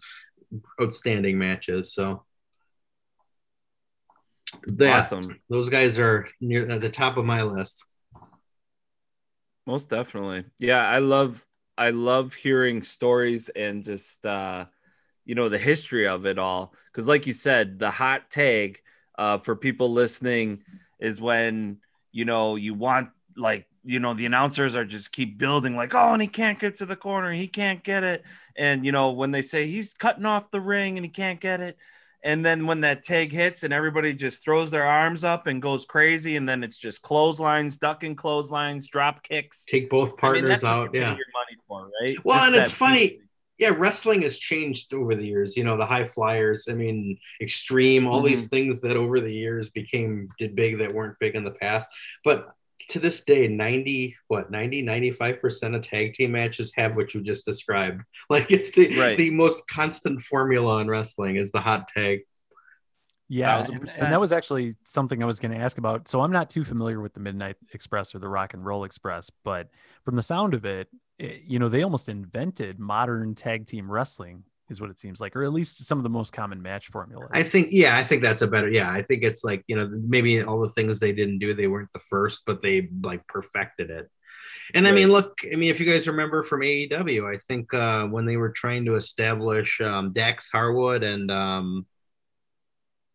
[0.81, 1.93] outstanding matches.
[1.93, 2.25] So
[4.75, 5.39] yeah, awesome.
[5.49, 7.83] Those guys are near at the top of my list.
[9.67, 10.45] Most definitely.
[10.57, 10.88] Yeah.
[10.88, 11.45] I love,
[11.78, 14.66] I love hearing stories and just, uh,
[15.28, 16.74] you know the history of it all.
[16.92, 18.82] Because like you said the hot tag
[19.20, 20.63] uh, for people listening
[21.00, 21.78] is when
[22.12, 26.13] you know you want like you know the announcers are just keep building like oh
[26.13, 28.24] and he can't get to the corner he can't get it.
[28.56, 31.60] And you know when they say he's cutting off the ring and he can't get
[31.60, 31.78] it
[32.28, 35.86] and then when that tag hits and everybody just throws their arms up and goes
[35.86, 40.80] crazy and then it's just clotheslines ducking clotheslines drop kicks take both partners I mean,
[40.80, 43.22] out yeah your money for right well just and it's funny
[43.58, 45.58] yeah, wrestling has changed over the years.
[45.58, 48.28] You know, the high flyers, I mean, extreme, all mm-hmm.
[48.28, 51.90] these things that over the years became did big that weren't big in the past.
[52.24, 52.50] But
[52.90, 57.46] to this day, 90, what, 90, 95% of tag team matches have what you just
[57.46, 58.02] described.
[58.30, 59.18] Like it's the, right.
[59.18, 62.22] the most constant formula in wrestling is the hot tag.
[63.30, 66.08] Yeah, and, and, that was actually something I was going to ask about.
[66.08, 69.30] So I'm not too familiar with the Midnight Express or the Rock and Roll Express,
[69.44, 69.70] but
[70.06, 70.88] from the sound of it,
[71.20, 75.36] it, you know, they almost invented modern tag team wrestling, is what it seems like,
[75.36, 77.30] or at least some of the most common match formulas.
[77.34, 79.89] I think, yeah, I think that's a better, yeah, I think it's like, you know,
[80.08, 83.89] maybe all the things they didn't do, they weren't the first, but they like perfected
[83.89, 84.10] it.
[84.73, 84.91] And right.
[84.91, 88.25] I mean, look, I mean, if you guys remember from AEW, I think uh, when
[88.25, 91.86] they were trying to establish um, Dax Harwood and um,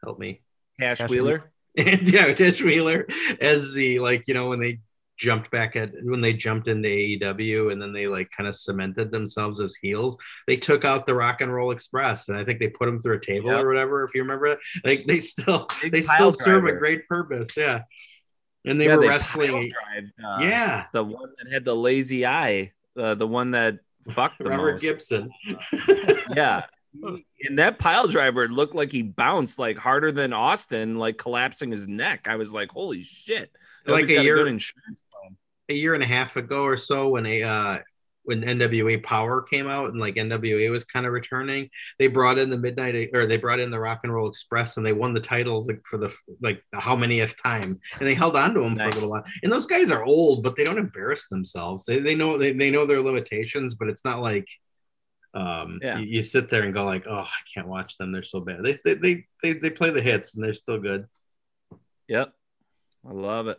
[0.02, 0.42] help me.
[0.80, 1.52] Cash, Cash Wheeler.
[1.76, 3.06] And yeah, Cash Wheeler
[3.40, 4.80] as the like, you know, when they
[5.22, 9.12] jumped back at when they jumped into AEW and then they like kind of cemented
[9.12, 10.16] themselves as heels.
[10.48, 13.16] They took out the Rock and Roll Express and I think they put them through
[13.16, 13.62] a table yep.
[13.62, 14.02] or whatever.
[14.02, 17.56] If you remember it, like they still Big they still serve a great purpose.
[17.56, 17.82] Yeah.
[18.64, 19.70] And they yeah, were they wrestling.
[19.96, 20.86] uh, yeah.
[20.92, 23.78] The one that had the lazy eye, uh, the one that
[24.10, 24.82] fucked the Robert most.
[24.82, 25.30] Gibson.
[26.34, 26.64] yeah
[27.00, 31.88] and that pile driver looked like he bounced like harder than Austin, like collapsing his
[31.88, 32.26] neck.
[32.28, 33.50] I was like, holy shit.
[33.86, 34.46] Like a year,
[35.72, 37.78] a, year and a half ago or so when a uh
[38.24, 42.50] when NWA Power came out and like NWA was kind of returning, they brought in
[42.50, 45.20] the Midnight or they brought in the Rock and Roll Express and they won the
[45.20, 48.74] titles like, for the like the how manyth time and they held on to them
[48.74, 48.84] nice.
[48.84, 49.24] for a little while.
[49.42, 51.84] And those guys are old, but they don't embarrass themselves.
[51.84, 54.46] They, they know they, they know their limitations, but it's not like
[55.34, 55.98] um yeah.
[55.98, 58.12] you, you, sit there and go like, oh, I can't watch them.
[58.12, 58.62] They're so bad.
[58.62, 61.06] They they they they, they play the hits and they're still good.
[62.08, 62.32] Yep.
[63.08, 63.58] I love it.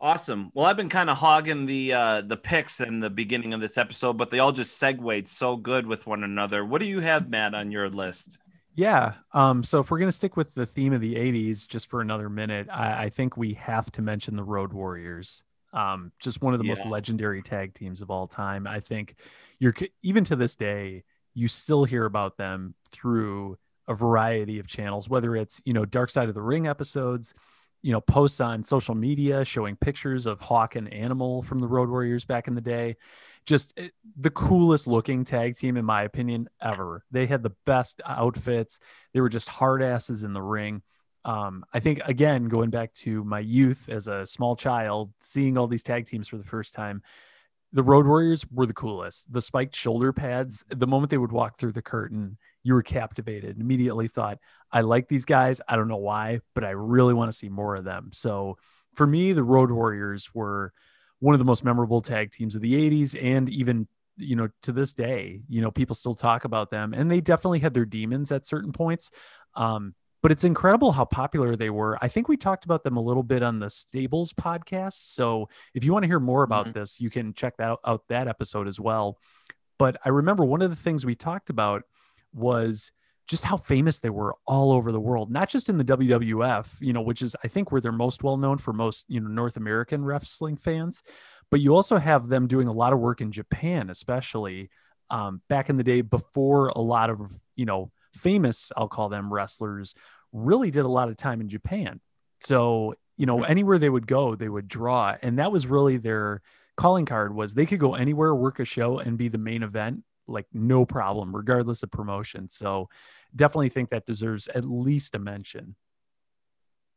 [0.00, 0.50] Awesome.
[0.52, 3.78] Well, I've been kind of hogging the uh, the picks in the beginning of this
[3.78, 6.64] episode, but they all just segued so good with one another.
[6.64, 8.36] What do you have, Matt, on your list?
[8.74, 9.14] Yeah.
[9.32, 12.28] Um, so if we're gonna stick with the theme of the '80s just for another
[12.28, 15.42] minute, I, I think we have to mention the Road Warriors.
[15.72, 16.72] Um, just one of the yeah.
[16.72, 18.66] most legendary tag teams of all time.
[18.66, 19.14] I think
[19.58, 23.56] you're even to this day, you still hear about them through
[23.88, 27.32] a variety of channels, whether it's you know Dark Side of the Ring episodes
[27.86, 31.88] you know posts on social media showing pictures of hawk and animal from the road
[31.88, 32.96] warriors back in the day.
[33.46, 37.04] Just eh, the coolest looking tag team in my opinion ever.
[37.12, 38.80] They had the best outfits.
[39.14, 40.82] They were just hard asses in the ring.
[41.24, 45.66] Um, i think again going back to my youth as a small child seeing all
[45.66, 47.02] these tag teams for the first time
[47.76, 49.30] the road warriors were the coolest.
[49.30, 53.60] The spiked shoulder pads the moment they would walk through the curtain you were captivated.
[53.60, 54.38] Immediately thought
[54.72, 55.60] i like these guys.
[55.68, 58.08] I don't know why but i really want to see more of them.
[58.14, 58.56] So
[58.94, 60.72] for me the road warriors were
[61.18, 64.72] one of the most memorable tag teams of the 80s and even you know to
[64.72, 68.32] this day you know people still talk about them and they definitely had their demons
[68.32, 69.10] at certain points.
[69.54, 69.94] Um,
[70.26, 71.96] but it's incredible how popular they were.
[72.02, 74.94] I think we talked about them a little bit on the Stables podcast.
[74.94, 76.80] So if you want to hear more about mm-hmm.
[76.80, 79.20] this, you can check that out, out that episode as well.
[79.78, 81.84] But I remember one of the things we talked about
[82.34, 82.90] was
[83.28, 86.92] just how famous they were all over the world, not just in the WWF, you
[86.92, 89.56] know, which is I think where they're most well known for most, you know, North
[89.56, 91.04] American wrestling fans,
[91.52, 94.70] but you also have them doing a lot of work in Japan, especially
[95.08, 97.20] um, back in the day before a lot of,
[97.54, 99.94] you know, famous, I'll call them wrestlers,
[100.32, 102.00] really did a lot of time in Japan.
[102.40, 105.16] So, you know, anywhere they would go, they would draw.
[105.22, 106.42] And that was really their
[106.76, 110.04] calling card was they could go anywhere, work a show and be the main event
[110.28, 112.50] like no problem, regardless of promotion.
[112.50, 112.88] So
[113.34, 115.76] definitely think that deserves at least a mention.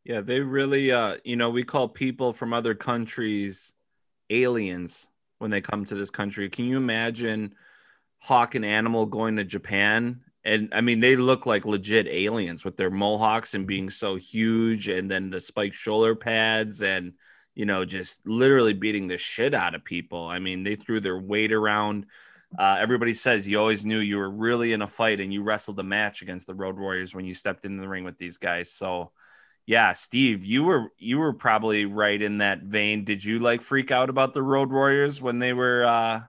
[0.03, 3.73] Yeah, they really uh you know, we call people from other countries
[4.29, 6.49] aliens when they come to this country.
[6.49, 7.55] Can you imagine
[8.19, 10.21] Hawk and Animal going to Japan?
[10.43, 14.87] And I mean, they look like legit aliens with their mohawks and being so huge,
[14.87, 17.13] and then the spiked shoulder pads, and
[17.55, 20.25] you know, just literally beating the shit out of people.
[20.25, 22.05] I mean, they threw their weight around
[22.57, 25.77] uh, everybody says you always knew you were really in a fight and you wrestled
[25.77, 28.71] the match against the Road Warriors when you stepped in the ring with these guys.
[28.71, 29.11] So,
[29.67, 33.03] yeah, Steve, you were you were probably right in that vein.
[33.03, 36.21] Did you like freak out about the Road Warriors when they were uh,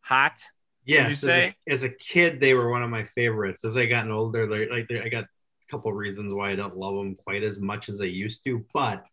[0.00, 0.44] hot?
[0.84, 3.64] Yes, you say as a, as a, kid they were one of my favorites.
[3.64, 5.28] As I gotten older, like I got a
[5.70, 9.04] couple reasons why I don't love them quite as much as I used to, but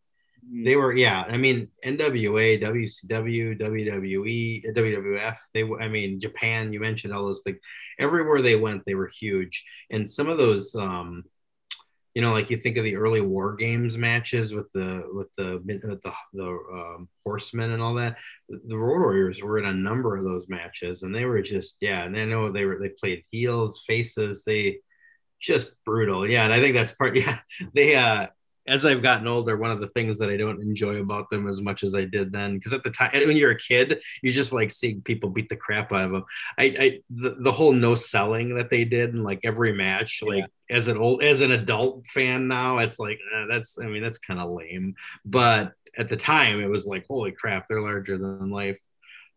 [0.50, 1.24] they were, yeah.
[1.28, 5.38] I mean, NWA, WCW, WWE, WWF.
[5.54, 6.74] They, I mean, Japan.
[6.74, 7.60] You mentioned all those things.
[8.00, 9.64] Everywhere they went, they were huge.
[9.92, 11.26] And some of those, um,
[12.14, 15.62] you know, like you think of the early War Games matches with the with the
[15.66, 18.18] with the, the um, Horsemen and all that.
[18.50, 22.04] The Road Warriors were in a number of those matches, and they were just, yeah.
[22.04, 24.44] And I know they were they played heels, faces.
[24.44, 24.80] They
[25.42, 26.30] just brutal.
[26.30, 27.18] Yeah, and I think that's part.
[27.18, 27.40] Yeah,
[27.74, 28.28] they uh
[28.68, 31.62] as I've gotten older, one of the things that I don't enjoy about them as
[31.62, 34.54] much as I did then, because at the time when you're a kid, you just
[34.54, 36.24] like seeing people beat the crap out of them.
[36.58, 40.46] I, I the, the whole no selling that they did in like every match, like
[40.70, 40.76] yeah.
[40.76, 44.20] as an old as an adult fan now, it's like eh, that's I mean that's
[44.20, 44.96] kind of lame.
[45.26, 48.80] But at the time, it was like holy crap, they're larger than life.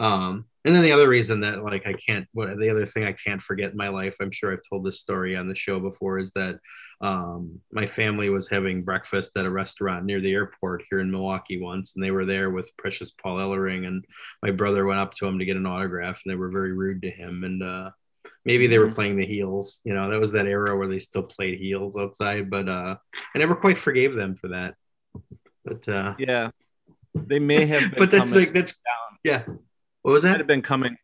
[0.00, 3.12] Um, and then the other reason that like I can't, what the other thing I
[3.12, 6.18] can't forget in my life, I'm sure I've told this story on the show before,
[6.18, 6.58] is that
[7.02, 11.60] um, my family was having breakfast at a restaurant near the airport here in Milwaukee
[11.60, 14.06] once, and they were there with Precious Paul Ellering, and
[14.42, 17.02] my brother went up to him to get an autograph, and they were very rude
[17.02, 17.90] to him, and uh,
[18.46, 18.94] maybe they were mm-hmm.
[18.94, 22.48] playing the heels, you know, that was that era where they still played heels outside,
[22.48, 22.96] but uh,
[23.34, 24.76] I never quite forgave them for that.
[25.62, 26.50] But uh, yeah,
[27.14, 29.18] they may have, but that's like that's down.
[29.22, 29.42] yeah
[30.04, 30.32] what was that?
[30.32, 30.96] Might have been coming.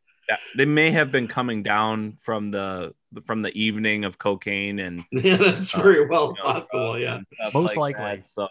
[0.56, 5.36] They may have been coming down from the from the evening of cocaine and yeah,
[5.36, 6.98] that's uh, very well you know, possible.
[6.98, 7.20] Yeah,
[7.52, 8.18] most like likely.
[8.18, 8.26] That.
[8.26, 8.46] So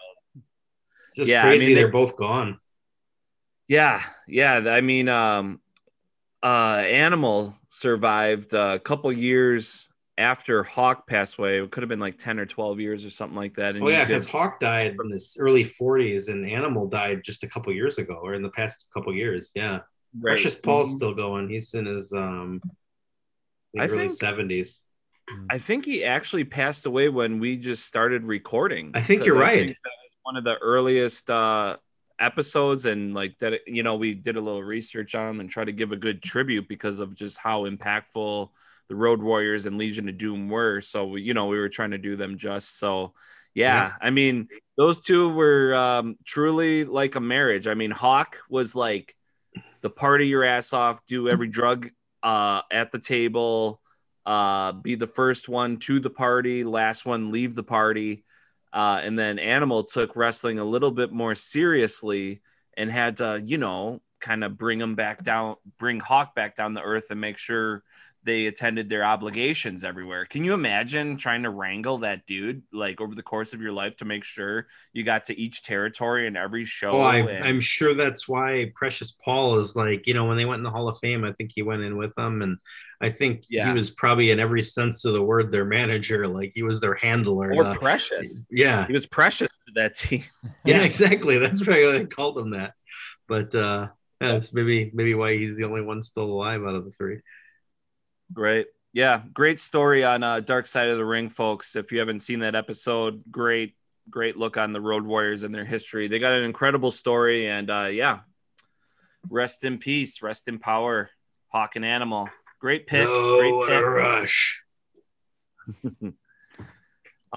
[1.14, 1.64] just yeah, crazy.
[1.64, 2.58] I mean, they're, they're both gone.
[3.68, 4.56] Yeah, yeah.
[4.56, 5.60] I mean, um,
[6.42, 11.62] uh, Animal survived a couple years after Hawk passed away.
[11.62, 13.76] It could have been like 10 or 12 years or something like that.
[13.76, 17.48] And oh, yeah, because Hawk died from the early 40s and Animal died just a
[17.48, 19.52] couple years ago or in the past couple years.
[19.54, 19.80] Yeah.
[20.18, 20.32] Right.
[20.32, 20.96] Precious Paul's mm-hmm.
[20.96, 21.48] still going.
[21.48, 22.60] He's in his um
[23.78, 24.80] I early seventies.
[25.48, 28.92] I think he actually passed away when we just started recording.
[28.94, 29.66] I think you're I right.
[29.66, 29.76] Think
[30.22, 31.76] one of the earliest uh
[32.20, 35.64] episodes and like that you know we did a little research on him and try
[35.64, 38.50] to give a good tribute because of just how impactful
[38.88, 41.92] the road warriors and legion of doom were so we, you know we were trying
[41.92, 43.14] to do them just so
[43.54, 43.92] yeah, yeah.
[44.02, 49.16] i mean those two were um, truly like a marriage i mean hawk was like
[49.80, 51.90] the party your ass off do every drug
[52.22, 53.80] uh, at the table
[54.26, 58.24] uh, be the first one to the party last one leave the party.
[58.72, 62.40] Uh, and then Animal took wrestling a little bit more seriously
[62.76, 66.74] and had to, you know, kind of bring him back down, bring Hawk back down
[66.74, 67.82] the earth and make sure
[68.22, 70.26] they attended their obligations everywhere.
[70.26, 73.96] Can you imagine trying to wrangle that dude like over the course of your life
[73.96, 76.90] to make sure you got to each territory and every show?
[76.92, 77.44] Oh, I, and...
[77.44, 80.70] I'm sure that's why Precious Paul is like, you know, when they went in the
[80.70, 82.58] Hall of Fame, I think he went in with them and
[83.00, 83.68] I think yeah.
[83.68, 86.94] he was probably in every sense of the word their manager, like he was their
[86.94, 87.54] handler.
[87.54, 88.44] Or precious.
[88.50, 88.86] Yeah.
[88.86, 90.24] He was precious to that team.
[90.64, 91.38] yeah, exactly.
[91.38, 92.74] That's why they called him that.
[93.26, 93.88] But uh
[94.20, 97.20] that's maybe maybe why he's the only one still alive out of the three.
[98.32, 98.68] Great.
[98.92, 101.76] Yeah, great story on uh, Dark Side of the Ring, folks.
[101.76, 103.76] If you haven't seen that episode, great,
[104.08, 106.08] great look on the Road Warriors and their history.
[106.08, 108.20] They got an incredible story, and uh, yeah,
[109.28, 111.10] rest in peace, rest in power,
[111.48, 112.28] Hawk and Animal.
[112.60, 113.06] Great pick.
[113.08, 113.78] Oh, great what pick.
[113.78, 114.62] a rush!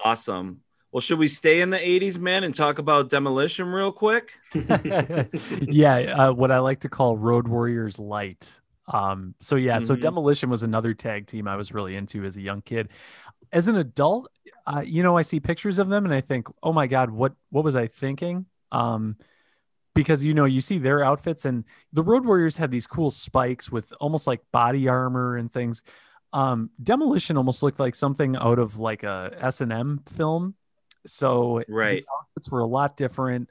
[0.03, 0.61] awesome.
[0.91, 4.33] Well, should we stay in the 80s, man, and talk about demolition real quick?
[4.53, 8.59] yeah, uh, what I like to call Road Warriors Light.
[8.87, 9.85] Um, so yeah, mm-hmm.
[9.85, 12.89] so Demolition was another tag team I was really into as a young kid.
[13.51, 14.29] As an adult,
[14.65, 17.33] uh, you know, I see pictures of them and I think, oh my god, what
[17.49, 18.45] what was I thinking?
[18.71, 19.17] Um,
[19.95, 23.71] because you know you see their outfits and the Road Warriors had these cool spikes
[23.71, 25.83] with almost like body armor and things.
[26.33, 30.55] Um, Demolition almost looked like something out of like a S and M film.
[31.05, 33.49] So right, outfits were a lot different,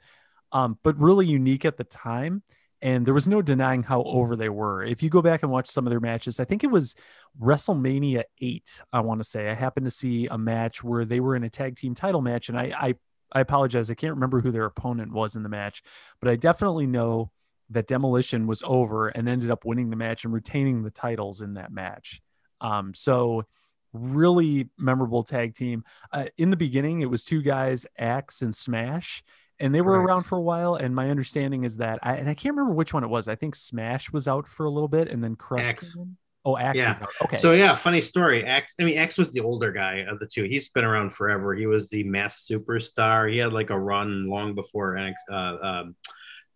[0.51, 2.43] um, but really unique at the time
[2.83, 4.83] and there was no denying how over they were.
[4.83, 6.95] If you go back and watch some of their matches, I think it was
[7.41, 9.49] WrestleMania 8, I want to say.
[9.49, 12.49] I happened to see a match where they were in a tag team title match,
[12.49, 12.95] and I, I,
[13.31, 15.81] I apologize, I can't remember who their opponent was in the match,
[16.19, 17.31] but I definitely know
[17.69, 21.53] that Demolition was over and ended up winning the match and retaining the titles in
[21.53, 22.21] that match.
[22.59, 23.45] Um, so
[23.93, 25.85] really memorable tag team.
[26.11, 29.23] Uh, in the beginning, it was two guys, Axe and Smash
[29.59, 30.09] and they were Correct.
[30.09, 30.75] around for a while.
[30.75, 33.27] And my understanding is that I and I can't remember which one it was.
[33.27, 35.65] I think Smash was out for a little bit, and then Crush.
[35.65, 35.97] Axe.
[36.45, 36.99] Oh, Axe yeah.
[37.23, 37.37] Okay.
[37.37, 38.45] So yeah, funny story.
[38.45, 38.75] Axe.
[38.79, 40.43] I mean, Axe was the older guy of the two.
[40.43, 41.55] He's been around forever.
[41.55, 43.31] He was the Masked Superstar.
[43.31, 45.95] He had like a run long before uh, um,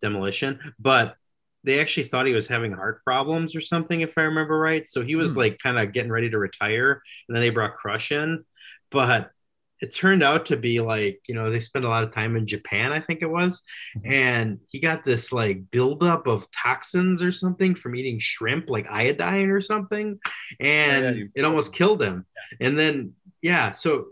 [0.02, 1.14] Demolition, but
[1.64, 4.86] they actually thought he was having heart problems or something, if I remember right.
[4.86, 5.40] So he was hmm.
[5.40, 8.44] like kind of getting ready to retire, and then they brought Crush in.
[8.90, 9.30] But
[9.80, 12.46] it turned out to be like you know they spent a lot of time in
[12.46, 13.62] japan i think it was
[13.96, 14.10] mm-hmm.
[14.10, 19.50] and he got this like buildup of toxins or something from eating shrimp like iodine
[19.50, 20.18] or something
[20.60, 22.66] and yeah, yeah, it almost killed him yeah.
[22.66, 23.12] and then
[23.42, 24.06] yeah so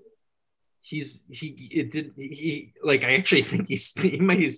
[0.83, 4.53] he's he it did he like i actually think he's he might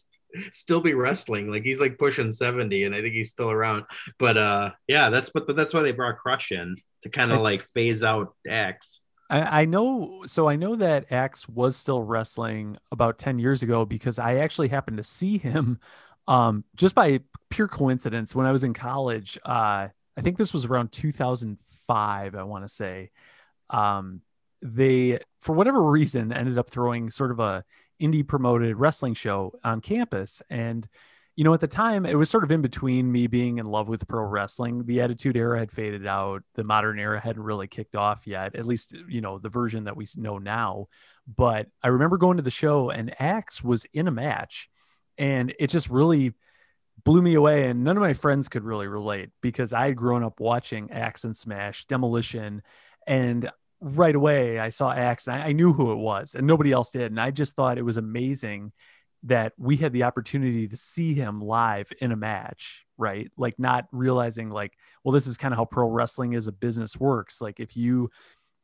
[0.50, 3.84] still be wrestling like he's like pushing 70 and i think he's still around
[4.18, 7.40] but uh yeah that's but, but that's why they brought crush in to kind of
[7.40, 10.22] like phase out Axe I, I know.
[10.26, 14.68] So I know that Axe was still wrestling about 10 years ago because I actually
[14.68, 15.78] happened to see him
[16.26, 19.38] um, just by pure coincidence when I was in college.
[19.44, 23.10] Uh, I think this was around 2005, I want to say.
[23.70, 24.22] Um,
[24.60, 27.64] they, for whatever reason, ended up throwing sort of a
[28.00, 30.42] indie promoted wrestling show on campus.
[30.50, 30.86] And
[31.38, 33.88] you know, at the time, it was sort of in between me being in love
[33.88, 34.84] with pro wrestling.
[34.86, 36.42] The Attitude Era had faded out.
[36.56, 39.96] The modern era hadn't really kicked off yet, at least, you know, the version that
[39.96, 40.88] we know now.
[41.28, 44.68] But I remember going to the show and Axe was in a match
[45.16, 46.34] and it just really
[47.04, 47.68] blew me away.
[47.68, 51.22] And none of my friends could really relate because I had grown up watching Axe
[51.22, 52.62] and Smash, Demolition,
[53.06, 53.48] and
[53.80, 56.90] right away I saw Axe and I, I knew who it was and nobody else
[56.90, 57.12] did.
[57.12, 58.72] And I just thought it was amazing
[59.24, 63.30] that we had the opportunity to see him live in a match, right?
[63.36, 66.98] Like not realizing like, well, this is kind of how pro wrestling as a business
[66.98, 67.40] works.
[67.40, 68.10] Like if you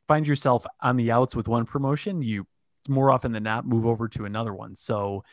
[0.07, 2.47] find yourself on the outs with one promotion, you
[2.87, 4.75] more often than not move over to another one.
[4.75, 5.23] So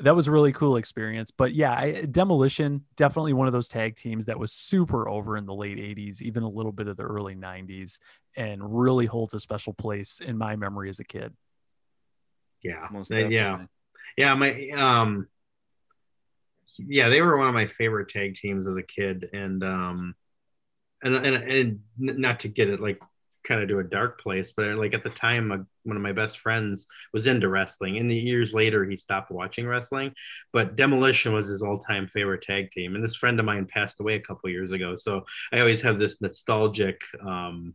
[0.00, 1.30] that was a really cool experience.
[1.30, 5.46] But yeah, I, Demolition definitely one of those tag teams that was super over in
[5.46, 7.98] the late 80s, even a little bit of the early 90s,
[8.36, 11.32] and really holds a special place in my memory as a kid.
[13.30, 13.58] Yeah.
[13.58, 13.66] yeah
[14.16, 15.28] yeah, my um
[16.78, 20.14] yeah, they were one of my favorite tag teams as a kid, and um,
[21.02, 23.00] and and and not to get it like
[23.46, 25.48] kind of to a dark place, but like at the time,
[25.84, 27.96] one of my best friends was into wrestling.
[27.96, 30.12] And the years later, he stopped watching wrestling.
[30.52, 34.16] But Demolition was his all-time favorite tag team, and this friend of mine passed away
[34.16, 34.96] a couple years ago.
[34.96, 37.74] So I always have this nostalgic um,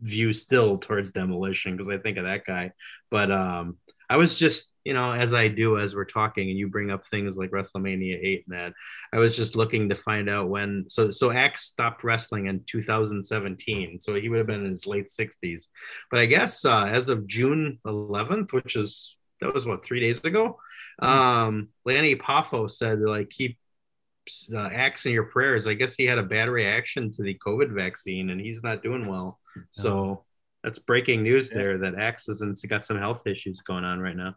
[0.00, 2.72] view still towards Demolition because I think of that guy.
[3.10, 3.78] But um,
[4.10, 7.06] I was just, you know, as I do as we're talking, and you bring up
[7.06, 8.72] things like WrestleMania eight and that,
[9.12, 10.86] I was just looking to find out when.
[10.88, 15.08] So, so Axe stopped wrestling in 2017, so he would have been in his late
[15.08, 15.64] 60s.
[16.10, 20.24] But I guess uh, as of June 11th, which is that was what three days
[20.24, 20.58] ago,
[21.00, 23.58] um, Lanny Poffo said like keep
[24.54, 25.66] uh, Axe in your prayers.
[25.66, 29.06] I guess he had a bad reaction to the COVID vaccine, and he's not doing
[29.06, 29.38] well.
[29.70, 30.24] So
[30.64, 31.58] that's breaking news yeah.
[31.58, 34.34] there that Axe has got some health issues going on right now.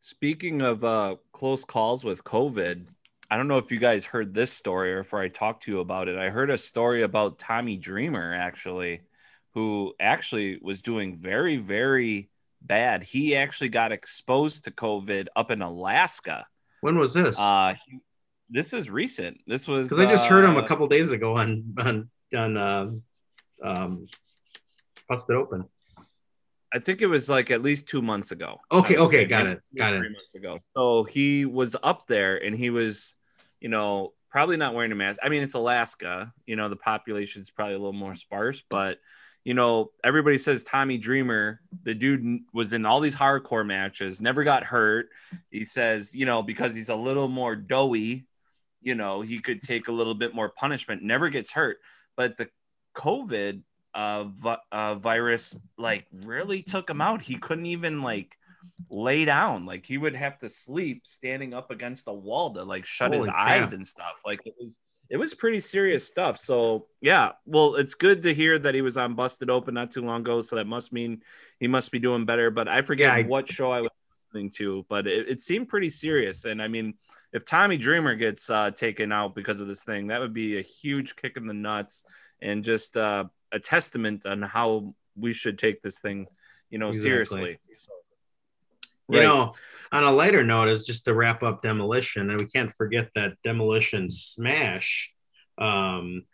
[0.00, 2.88] Speaking of uh, close calls with COVID,
[3.30, 5.80] I don't know if you guys heard this story or if I talked to you
[5.80, 6.16] about it.
[6.16, 9.00] I heard a story about Tommy Dreamer actually,
[9.54, 12.30] who actually was doing very, very
[12.62, 13.02] bad.
[13.02, 16.46] He actually got exposed to COVID up in Alaska.
[16.82, 17.38] When was this?
[17.38, 17.98] Uh, he,
[18.48, 19.40] this is recent.
[19.46, 22.10] This was because I just uh, heard him a uh, couple days ago on on
[22.34, 22.90] on uh,
[23.62, 24.06] um,
[25.08, 25.64] busted open?
[26.76, 28.60] I think it was like at least two months ago.
[28.70, 29.98] Okay, okay, got it, got it.
[29.98, 30.58] Three months ago.
[30.76, 33.14] So he was up there, and he was,
[33.60, 35.18] you know, probably not wearing a mask.
[35.22, 36.34] I mean, it's Alaska.
[36.44, 38.98] You know, the population is probably a little more sparse, but
[39.42, 44.44] you know, everybody says Tommy Dreamer, the dude was in all these hardcore matches, never
[44.44, 45.08] got hurt.
[45.50, 48.26] He says, you know, because he's a little more doughy,
[48.82, 51.78] you know, he could take a little bit more punishment, never gets hurt.
[52.16, 52.48] But the
[52.96, 53.62] COVID
[53.96, 57.22] uh, vi- uh, virus like really took him out.
[57.22, 58.36] He couldn't even like
[58.90, 59.64] lay down.
[59.64, 63.20] Like he would have to sleep standing up against a wall to like shut Holy
[63.20, 63.48] his crap.
[63.48, 64.20] eyes and stuff.
[64.24, 64.78] Like it was
[65.08, 66.38] it was pretty serious stuff.
[66.38, 70.02] So yeah, well, it's good to hear that he was on Busted Open not too
[70.02, 70.42] long ago.
[70.42, 71.22] So that must mean
[71.58, 72.50] he must be doing better.
[72.50, 73.26] But I forget yeah, I...
[73.26, 76.44] what show I was listening to, but it, it, seemed pretty serious.
[76.44, 76.94] And I mean,
[77.32, 80.62] if Tommy Dreamer gets uh, taken out because of this thing, that would be a
[80.62, 82.04] huge kick in the nuts
[82.42, 83.24] and just uh,
[83.56, 86.28] a testament on how we should take this thing,
[86.70, 87.10] you know, exactly.
[87.10, 87.58] seriously.
[87.74, 87.92] So,
[89.08, 89.52] you know,
[89.92, 93.34] on a lighter note, is just to wrap up demolition, and we can't forget that
[93.44, 95.10] demolition smash
[95.58, 96.24] um,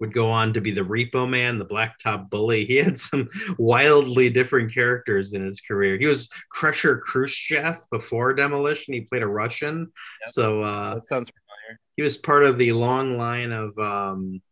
[0.00, 2.66] would go on to be the Repo Man, the Blacktop Bully.
[2.66, 5.96] He had some wildly different characters in his career.
[5.98, 8.94] He was Crusher Khrushchev before demolition.
[8.94, 9.92] He played a Russian,
[10.24, 10.34] yep.
[10.34, 11.80] so uh, that sounds familiar.
[11.96, 14.42] He was part of the long line of um,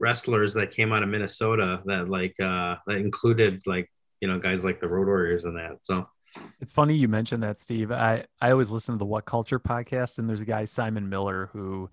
[0.00, 3.90] wrestlers that came out of Minnesota that like uh that included like
[4.20, 5.78] you know guys like the Road Warriors and that.
[5.82, 6.08] So
[6.60, 7.92] it's funny you mentioned that, Steve.
[7.92, 11.50] I I always listen to the What Culture podcast, and there's a guy Simon Miller
[11.52, 11.90] who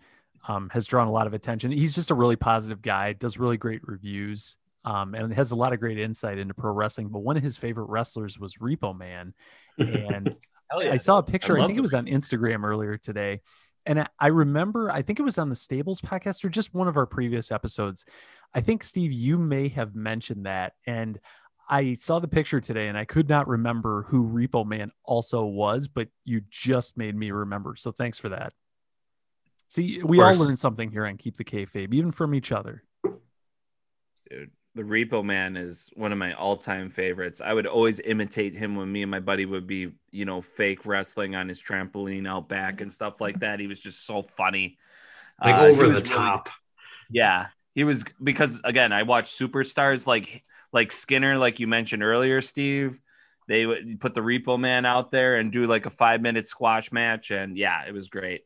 [0.48, 1.72] um, has drawn a lot of attention.
[1.72, 5.74] He's just a really positive guy, does really great reviews, um, and has a lot
[5.74, 7.10] of great insight into pro wrestling.
[7.10, 9.34] But one of his favorite wrestlers was Repo Man,
[9.78, 10.36] and
[10.80, 10.92] yeah.
[10.92, 11.60] I saw a picture.
[11.60, 13.42] I, I think it was on Instagram earlier today
[13.88, 16.98] and I remember, I think it was on the Stables podcast or just one of
[16.98, 18.06] our previous episodes.
[18.54, 20.74] I think, Steve, you may have mentioned that.
[20.86, 21.18] And
[21.70, 25.88] I saw the picture today and I could not remember who Repo Man also was,
[25.88, 27.78] but you just made me remember.
[27.78, 28.52] So thanks for that.
[29.70, 32.84] See, we all learn something here on Keep the Kayfabe, even from each other.
[34.30, 37.42] Dude, the Repo Man is one of my all-time favorites.
[37.44, 40.86] I would always imitate him when me and my buddy would be, you know, fake
[40.86, 43.60] wrestling on his trampoline out back and stuff like that.
[43.60, 44.78] He was just so funny,
[45.44, 46.50] like uh, over the top.
[47.10, 52.42] yeah, he was because again, I watched superstars like like Skinner, like you mentioned earlier,
[52.42, 53.02] Steve.
[53.48, 57.32] They would put the Repo Man out there and do like a five-minute squash match,
[57.32, 58.42] and yeah, it was great.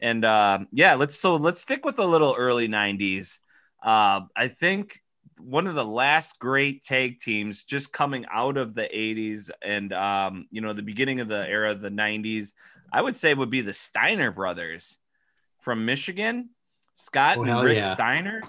[0.00, 3.40] And uh, yeah, let's so let's stick with a little early '90s.
[3.82, 5.02] Uh, I think
[5.40, 10.46] one of the last great tag teams just coming out of the 80s and um,
[10.50, 12.54] you know the beginning of the era of the 90s
[12.92, 14.98] i would say would be the steiner brothers
[15.60, 16.50] from michigan.
[16.94, 17.92] Scott oh, and rick yeah.
[17.92, 18.42] steiner.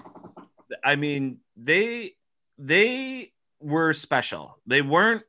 [0.84, 2.12] I mean they
[2.58, 4.58] they were special.
[4.66, 5.22] They weren't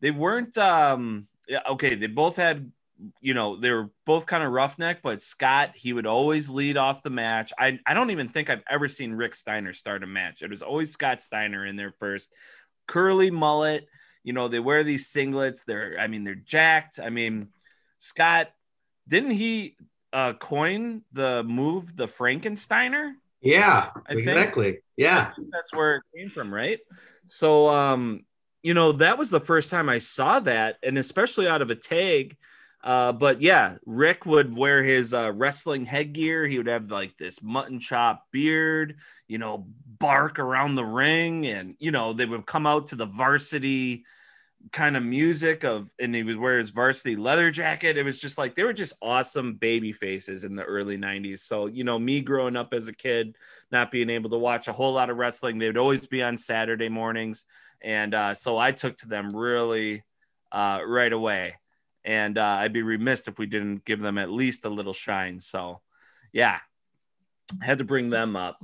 [0.00, 1.28] they weren't um
[1.68, 2.70] okay they both had
[3.20, 7.02] you know, they were both kind of roughneck, but Scott, he would always lead off
[7.02, 7.52] the match.
[7.58, 10.42] I, I don't even think I've ever seen Rick Steiner start a match.
[10.42, 12.32] It was always Scott Steiner in there first.
[12.86, 13.86] Curly mullet,
[14.22, 15.64] you know, they wear these singlets.
[15.64, 17.00] They're, I mean, they're jacked.
[17.02, 17.48] I mean,
[17.98, 18.48] Scott,
[19.08, 19.76] didn't he
[20.12, 23.12] uh, coin the move, the Frankensteiner?
[23.40, 24.72] Yeah, I exactly.
[24.72, 24.84] Think?
[24.96, 25.30] Yeah.
[25.50, 26.78] that's where it came from, right?
[27.24, 28.24] So, um,
[28.62, 30.76] you know, that was the first time I saw that.
[30.82, 32.36] And especially out of a tag
[32.82, 36.46] Uh, but yeah, Rick would wear his uh, wrestling headgear.
[36.46, 38.96] He would have like this mutton chop beard,
[39.28, 39.66] you know,
[39.98, 44.04] bark around the ring, and you know they would come out to the varsity
[44.72, 47.98] kind of music of, and he would wear his varsity leather jacket.
[47.98, 51.40] It was just like they were just awesome baby faces in the early '90s.
[51.40, 53.36] So you know, me growing up as a kid,
[53.70, 56.38] not being able to watch a whole lot of wrestling, they would always be on
[56.38, 57.44] Saturday mornings,
[57.82, 60.02] and uh, so I took to them really
[60.50, 61.56] uh, right away
[62.04, 65.40] and uh, I'd be remiss if we didn't give them at least a little shine.
[65.40, 65.80] So,
[66.32, 66.58] yeah,
[67.60, 68.58] had to bring them up.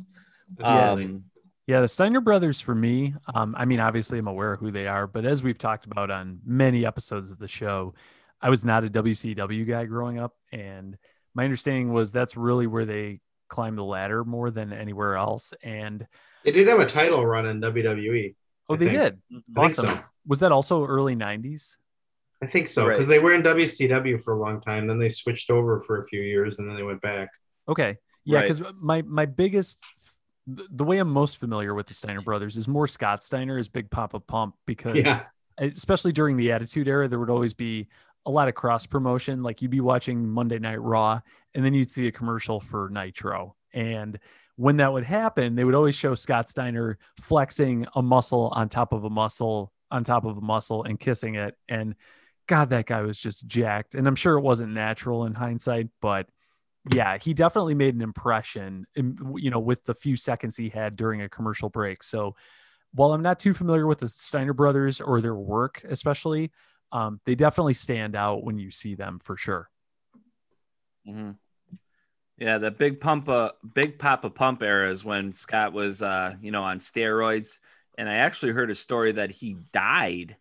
[0.62, 1.24] Um,
[1.66, 3.14] yeah, the Steiner brothers for me.
[3.34, 6.10] Um, I mean, obviously, I'm aware of who they are, but as we've talked about
[6.10, 7.94] on many episodes of the show,
[8.40, 10.96] I was not a WCW guy growing up, and
[11.34, 15.52] my understanding was that's really where they climbed the ladder more than anywhere else.
[15.62, 16.06] And
[16.44, 18.34] they did have a title run in WWE.
[18.68, 19.00] Oh, I they think.
[19.00, 19.42] did.
[19.56, 19.86] Awesome.
[19.86, 20.00] So.
[20.26, 21.76] Was that also early '90s?
[22.42, 23.16] I think so because right.
[23.16, 24.86] they were in WCW for a long time.
[24.86, 27.30] Then they switched over for a few years, and then they went back.
[27.68, 28.74] Okay, yeah, because right.
[28.78, 29.78] my my biggest
[30.46, 33.90] the way I'm most familiar with the Steiner brothers is more Scott Steiner as Big
[33.90, 35.22] Papa Pump because yeah.
[35.58, 37.88] especially during the Attitude Era, there would always be
[38.24, 39.42] a lot of cross promotion.
[39.42, 41.20] Like you'd be watching Monday Night Raw,
[41.54, 44.18] and then you'd see a commercial for Nitro, and
[44.56, 48.92] when that would happen, they would always show Scott Steiner flexing a muscle on top
[48.92, 51.94] of a muscle on top of a muscle and kissing it, and
[52.46, 53.94] God, that guy was just jacked.
[53.94, 56.28] And I'm sure it wasn't natural in hindsight, but
[56.90, 61.22] yeah, he definitely made an impression, you know, with the few seconds he had during
[61.22, 62.02] a commercial break.
[62.02, 62.36] So
[62.92, 66.52] while I'm not too familiar with the Steiner brothers or their work, especially,
[66.92, 69.68] um, they definitely stand out when you see them for sure.
[71.08, 71.32] Mm-hmm.
[72.38, 76.50] Yeah, the big pump, uh, big Papa Pump era is when Scott was, uh, you
[76.50, 77.58] know, on steroids.
[77.98, 80.36] And I actually heard a story that he died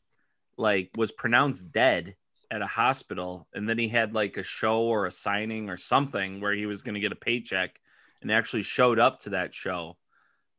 [0.58, 2.16] like was pronounced dead
[2.52, 6.40] at a hospital and then he had like a show or a signing or something
[6.40, 7.80] where he was going to get a paycheck
[8.22, 9.98] and actually showed up to that show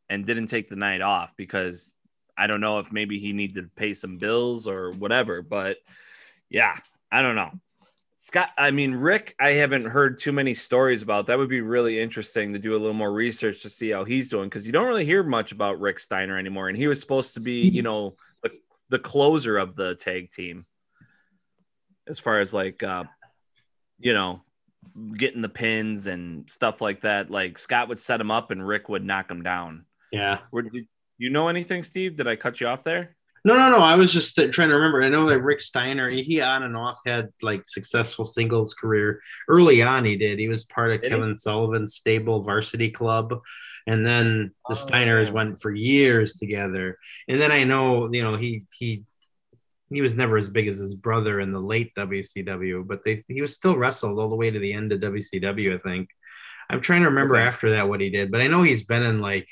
[0.08, 1.94] and didn't take the night off because
[2.36, 5.78] I don't know if maybe he needed to pay some bills or whatever but
[6.50, 6.76] yeah
[7.10, 7.52] I don't know.
[8.18, 12.00] Scott I mean Rick I haven't heard too many stories about that would be really
[12.00, 14.88] interesting to do a little more research to see how he's doing because you don't
[14.88, 18.16] really hear much about Rick Steiner anymore and he was supposed to be you know
[18.42, 18.50] the
[18.88, 20.64] the closer of the tag team
[22.08, 23.04] as far as like uh
[23.98, 24.42] you know
[25.16, 27.30] getting the pins and stuff like that.
[27.30, 29.84] Like scott would set him up and rick would knock him down.
[30.12, 30.38] Yeah.
[30.50, 30.86] Where, did
[31.18, 32.16] you know anything steve?
[32.16, 33.16] Did i cut you off there?
[33.44, 33.78] No no no.
[33.78, 35.02] I was just trying to remember.
[35.02, 39.20] I know that rick steiner he on and off had like successful singles career.
[39.48, 40.38] Early on he did.
[40.38, 41.34] He was part of did kevin he?
[41.34, 43.40] sullivan's stable varsity club
[43.86, 46.98] and then the oh, Steiners went for years together.
[47.28, 49.04] And then I know, you know, he he
[49.90, 53.42] he was never as big as his brother in the late WCW, but they he
[53.42, 56.10] was still wrestled all the way to the end of WCW, I think.
[56.68, 57.44] I'm trying to remember okay.
[57.44, 59.48] after that what he did, but I know he's been in like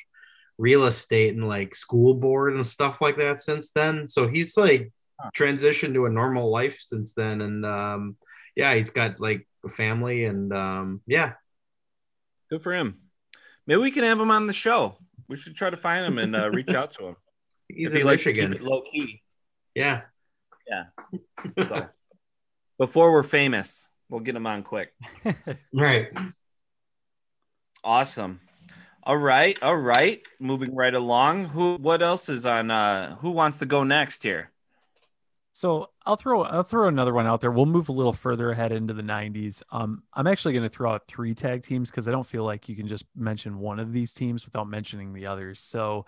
[0.58, 4.08] real estate and like school board and stuff like that since then.
[4.08, 4.92] So he's like
[5.36, 7.40] transitioned to a normal life since then.
[7.40, 8.16] And um
[8.56, 11.34] yeah, he's got like a family and um yeah.
[12.50, 13.03] Good for him.
[13.66, 14.96] Maybe we can have him on the show.
[15.28, 17.16] We should try to find him and uh, reach out to him.
[17.68, 18.56] He's in he Michigan.
[18.60, 19.22] low key.
[19.74, 20.02] Yeah.
[20.68, 20.84] Yeah.
[21.68, 21.88] So,
[22.78, 24.94] before we're famous, we'll get him on quick.
[25.74, 26.08] right.
[27.84, 28.40] Awesome.
[29.02, 29.58] All right.
[29.62, 30.22] All right.
[30.40, 31.50] Moving right along.
[31.50, 31.76] Who?
[31.76, 32.70] What else is on?
[32.70, 34.50] Uh, who wants to go next here?
[35.54, 37.52] So I'll throw I'll throw another one out there.
[37.52, 39.62] We'll move a little further ahead into the 90s.
[39.70, 42.68] Um, I'm actually going to throw out three tag teams because I don't feel like
[42.68, 45.60] you can just mention one of these teams without mentioning the others.
[45.60, 46.06] So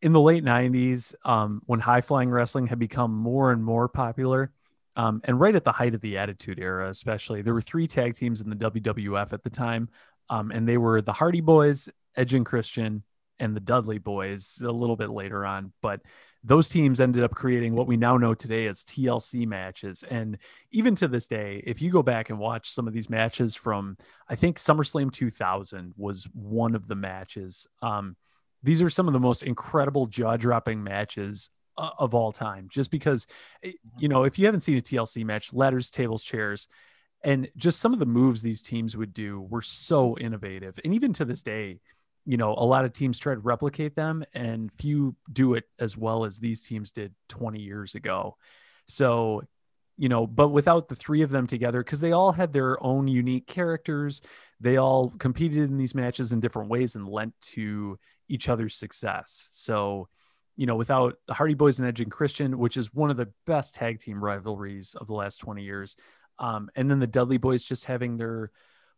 [0.00, 4.52] in the late 90s, um, when high flying wrestling had become more and more popular,
[4.94, 8.14] um, and right at the height of the Attitude Era, especially, there were three tag
[8.14, 9.88] teams in the WWF at the time,
[10.30, 13.02] um, and they were the Hardy Boys, Edge and Christian,
[13.40, 15.72] and the Dudley Boys a little bit later on.
[15.80, 16.02] But
[16.44, 20.02] those teams ended up creating what we now know today as TLC matches.
[20.08, 20.38] And
[20.72, 23.96] even to this day, if you go back and watch some of these matches from,
[24.28, 27.66] I think SummerSlam 2000 was one of the matches.
[27.80, 28.16] Um,
[28.62, 32.90] these are some of the most incredible jaw dropping matches uh, of all time, just
[32.90, 33.26] because,
[33.62, 36.66] eh, you know, if you haven't seen a TLC match, ladders, tables, chairs,
[37.24, 40.78] and just some of the moves these teams would do were so innovative.
[40.84, 41.80] And even to this day,
[42.24, 45.96] you know, a lot of teams try to replicate them and few do it as
[45.96, 48.36] well as these teams did 20 years ago.
[48.86, 49.42] So,
[49.96, 53.08] you know, but without the three of them together, because they all had their own
[53.08, 54.22] unique characters,
[54.60, 57.98] they all competed in these matches in different ways and lent to
[58.28, 59.48] each other's success.
[59.52, 60.08] So,
[60.56, 63.32] you know, without the Hardy Boys and Edge and Christian, which is one of the
[63.46, 65.96] best tag team rivalries of the last 20 years,
[66.38, 68.50] Um, and then the Dudley Boys just having their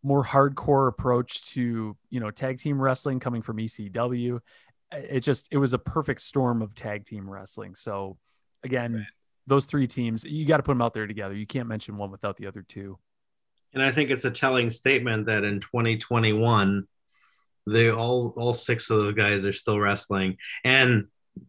[0.04, 4.38] more hardcore approach to you know tag team wrestling coming from ECW.
[4.92, 7.74] It just it was a perfect storm of tag team wrestling.
[7.74, 8.18] So
[8.62, 9.04] again, right.
[9.46, 11.34] those three teams you got to put them out there together.
[11.34, 12.98] You can't mention one without the other two.
[13.72, 16.86] And I think it's a telling statement that in 2021,
[17.66, 21.06] they all all six of those guys are still wrestling and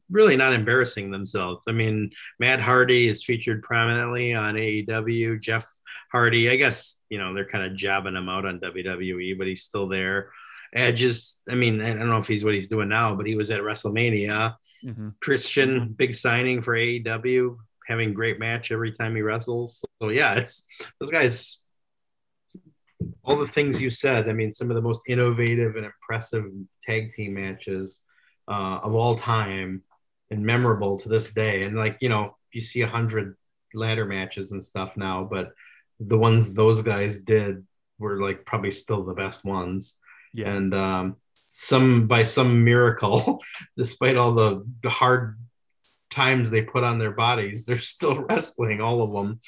[0.09, 1.63] really not embarrassing themselves.
[1.67, 5.41] I mean, Matt Hardy is featured prominently on AEW.
[5.41, 5.67] Jeff
[6.11, 9.63] Hardy, I guess, you know, they're kind of jabbing him out on WWE, but he's
[9.63, 10.31] still there.
[10.73, 13.35] Edge is, I mean, I don't know if he's what he's doing now, but he
[13.35, 14.55] was at WrestleMania.
[14.83, 15.09] Mm-hmm.
[15.21, 17.57] Christian, big signing for AEW,
[17.87, 19.83] having great match every time he wrestles.
[20.01, 20.65] So yeah, it's
[20.99, 21.61] those guys
[23.23, 24.29] all the things you said.
[24.29, 26.45] I mean, some of the most innovative and impressive
[26.81, 28.03] tag team matches
[28.47, 29.83] uh, of all time
[30.31, 31.63] and memorable to this day.
[31.63, 33.35] And like, you know, you see a hundred
[33.73, 35.51] ladder matches and stuff now, but
[35.99, 37.65] the ones those guys did
[37.99, 39.97] were like probably still the best ones.
[40.33, 40.53] Yeah.
[40.53, 43.41] And um, some by some miracle,
[43.77, 45.37] despite all the, the hard
[46.09, 49.39] times they put on their bodies, they're still wrestling, all of them.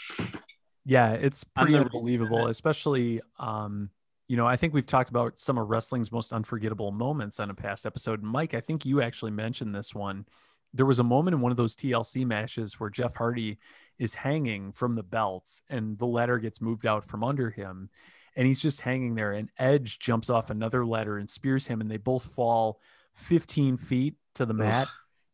[0.86, 3.90] Yeah, it's pretty unbelievable, especially um,
[4.28, 7.54] you know, I think we've talked about some of wrestling's most unforgettable moments on a
[7.54, 8.22] past episode.
[8.22, 10.26] Mike, I think you actually mentioned this one.
[10.74, 13.58] There was a moment in one of those TLC matches where Jeff Hardy
[13.98, 17.90] is hanging from the belts and the ladder gets moved out from under him
[18.36, 21.90] and he's just hanging there and Edge jumps off another ladder and spears him and
[21.90, 22.82] they both fall
[23.16, 24.90] 15 feet to the mat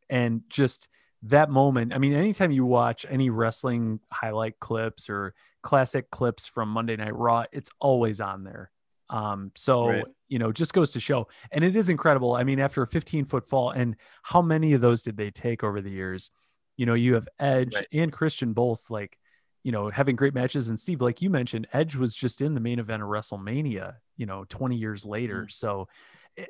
[0.10, 0.88] and just
[1.24, 1.94] that moment.
[1.94, 5.34] I mean, anytime you watch any wrestling highlight clips or
[5.64, 8.72] classic clips from Monday Night Raw, it's always on there.
[9.10, 10.06] Um, so right.
[10.28, 12.36] you know, just goes to show, and it is incredible.
[12.36, 15.64] I mean, after a 15 foot fall, and how many of those did they take
[15.64, 16.32] over the years?
[16.78, 17.88] You know, you have Edge right.
[17.92, 19.18] and Christian both like,
[19.64, 20.70] you know, having great matches.
[20.70, 24.26] And Steve, like you mentioned, Edge was just in the main event of WrestleMania, you
[24.26, 25.42] know, 20 years later.
[25.42, 25.50] Mm-hmm.
[25.50, 25.88] So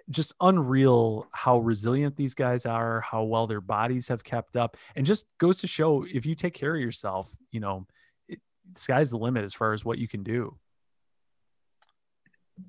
[0.10, 5.06] just unreal how resilient these guys are, how well their bodies have kept up, and
[5.06, 7.86] just goes to show if you take care of yourself, you know,
[8.28, 8.39] it,
[8.76, 10.58] sky's the limit as far as what you can do.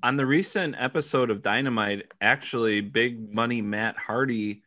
[0.03, 4.63] On the recent episode of Dynamite, actually, Big Money Matt Hardy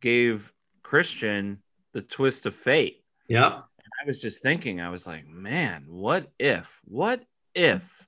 [0.00, 0.52] gave
[0.82, 1.62] Christian
[1.92, 3.04] the twist of fate.
[3.28, 3.60] Yeah.
[4.02, 8.06] I was just thinking, I was like, man, what if, what if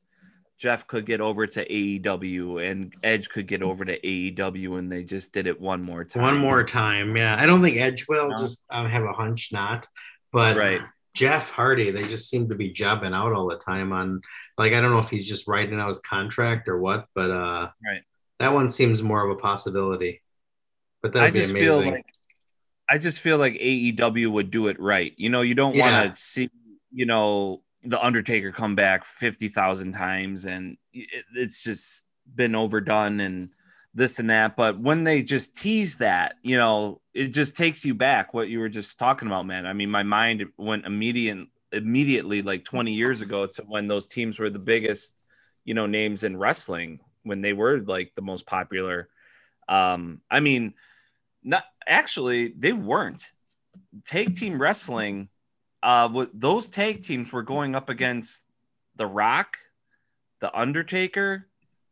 [0.58, 5.04] Jeff could get over to AEW and Edge could get over to AEW and they
[5.04, 6.22] just did it one more time.
[6.22, 7.36] One more time, yeah.
[7.38, 8.30] I don't think Edge will.
[8.30, 8.36] No.
[8.36, 9.86] Just I have a hunch not,
[10.32, 10.82] but right.
[11.14, 14.20] Jeff Hardy, they just seem to be jobbing out all the time on.
[14.56, 17.68] Like I don't know if he's just writing out his contract or what, but uh,
[17.86, 18.02] right.
[18.40, 20.22] That one seems more of a possibility.
[21.02, 21.66] But that I just amazing.
[21.66, 22.06] feel like
[22.90, 25.12] I just feel like AEW would do it right.
[25.16, 26.02] You know, you don't yeah.
[26.02, 26.48] want to see
[26.92, 32.04] you know the Undertaker come back 50,000 times and it, it's just
[32.34, 33.50] been overdone and
[33.98, 34.56] this and that.
[34.56, 38.60] But when they just tease that, you know, it just takes you back what you
[38.60, 39.66] were just talking about, man.
[39.66, 44.38] I mean, my mind went immediate, immediately like 20 years ago to when those teams
[44.38, 45.22] were the biggest,
[45.64, 49.08] you know, names in wrestling when they were like the most popular.
[49.68, 50.74] Um, I mean,
[51.42, 53.32] not actually, they weren't.
[54.04, 55.28] Take team wrestling
[55.82, 58.44] uh, with those tag teams were going up against
[58.96, 59.58] The Rock,
[60.40, 61.47] The Undertaker,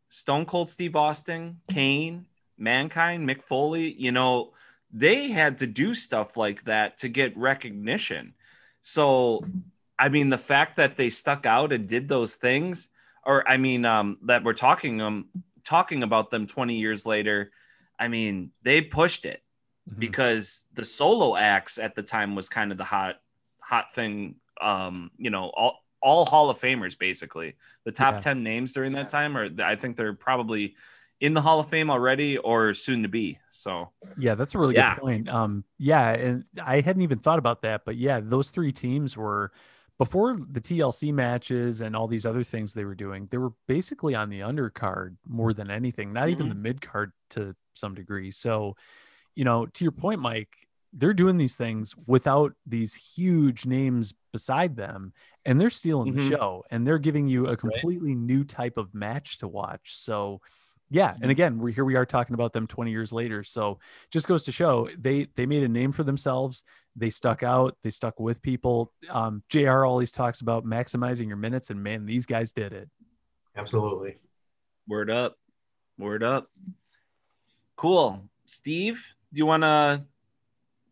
[0.09, 2.25] Stone Cold Steve Austin, Kane,
[2.57, 3.93] Mankind, Mick Foley.
[3.93, 4.53] You know,
[4.91, 8.33] they had to do stuff like that to get recognition.
[8.81, 9.43] So,
[9.99, 12.89] I mean, the fact that they stuck out and did those things,
[13.25, 15.27] or I mean, um, that we're talking um
[15.67, 17.51] talking about them 20 years later.
[17.99, 19.43] I mean, they pushed it
[19.89, 19.99] mm-hmm.
[19.99, 23.15] because the solo acts at the time was kind of the hot
[23.59, 24.35] hot thing.
[24.61, 27.55] Um, you know, all all Hall of Famers basically.
[27.85, 28.19] The top yeah.
[28.19, 30.75] ten names during that time, or I think they're probably
[31.19, 33.39] in the Hall of Fame already or soon to be.
[33.49, 34.95] So yeah, that's a really yeah.
[34.95, 35.29] good point.
[35.29, 39.51] Um, yeah, and I hadn't even thought about that, but yeah, those three teams were
[39.97, 43.27] before the TLC matches and all these other things they were doing.
[43.31, 46.31] They were basically on the undercard more than anything, not mm-hmm.
[46.31, 48.29] even the mid card to some degree.
[48.31, 48.75] So,
[49.35, 50.55] you know, to your point, Mike,
[50.93, 55.13] they're doing these things without these huge names beside them
[55.45, 56.29] and they're stealing mm-hmm.
[56.29, 58.23] the show and they're giving you a completely right.
[58.23, 59.95] new type of match to watch.
[59.95, 60.41] So
[60.89, 61.31] yeah and mm-hmm.
[61.31, 63.43] again we're here we are talking about them 20 years later.
[63.43, 63.79] So
[64.11, 66.63] just goes to show they they made a name for themselves.
[66.95, 67.77] They stuck out.
[67.83, 68.93] They stuck with people.
[69.09, 72.89] Um, jr always talks about maximizing your minutes and man these guys did it.
[73.55, 74.17] Absolutely.
[74.87, 75.35] Word up.
[75.97, 76.47] Word up.
[77.75, 78.23] Cool.
[78.45, 80.03] Steve do you want to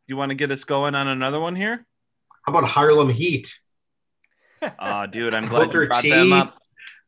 [0.08, 1.86] you want to get us going on another one here?
[2.44, 3.60] How about Harlem Heat?
[4.80, 6.58] Oh, dude, I'm glad Booker you brought T, them up.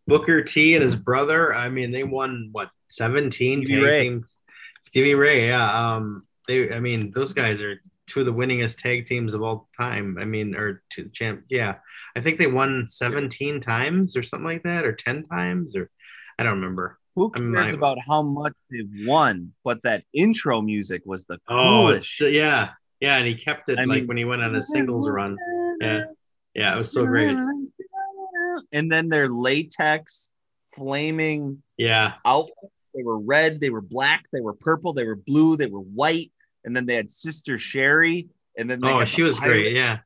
[0.08, 1.54] Booker T and his brother.
[1.54, 4.04] I mean, they won what 17 Stevie Ray.
[4.04, 4.26] Team.
[4.82, 5.96] Stevie Ray, yeah.
[5.96, 6.74] Um, they.
[6.74, 10.18] I mean, those guys are two of the winningest tag teams of all time.
[10.20, 11.44] I mean, or two champ.
[11.50, 11.76] Yeah,
[12.16, 15.90] I think they won 17 times or something like that, or 10 times, or
[16.40, 16.98] I don't remember.
[17.16, 19.54] Who cares about how much they've won?
[19.64, 22.22] But that intro music was the coolest.
[22.22, 22.70] Oh, yeah,
[23.00, 25.38] yeah, and he kept it I like mean, when he went on a singles run.
[25.82, 26.06] Yeah,
[26.54, 27.36] yeah, it was so great.
[28.72, 30.32] And then their latex
[30.76, 32.74] flaming yeah outfits.
[32.96, 36.32] They were red, they were black, they were purple, they were blue, they were white,
[36.66, 38.28] and then they had Sister Sherri,
[38.58, 39.54] and then oh, she was pirate.
[39.54, 40.00] great, yeah.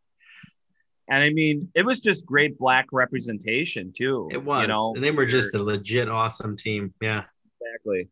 [1.10, 4.28] And I mean, it was just great black representation too.
[4.32, 6.94] It was, you know, and they were just a legit awesome team.
[7.02, 7.24] Yeah,
[7.62, 8.10] exactly.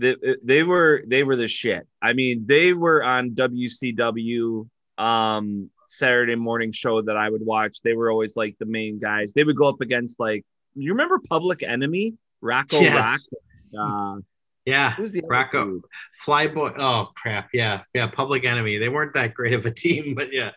[0.00, 1.86] They, they were they were the shit.
[2.00, 4.66] I mean, they were on WCW
[4.98, 7.82] um Saturday morning show that I would watch.
[7.82, 9.32] They were always like the main guys.
[9.32, 10.44] They would go up against like
[10.74, 13.28] you remember Public Enemy, Rocco yes.
[13.74, 14.20] Rock, uh,
[14.64, 15.82] yeah, who's the Rocco
[16.26, 16.74] Flyboy?
[16.78, 17.50] Oh crap!
[17.52, 18.06] Yeah, yeah.
[18.06, 18.78] Public Enemy.
[18.78, 20.52] They weren't that great of a team, but yeah,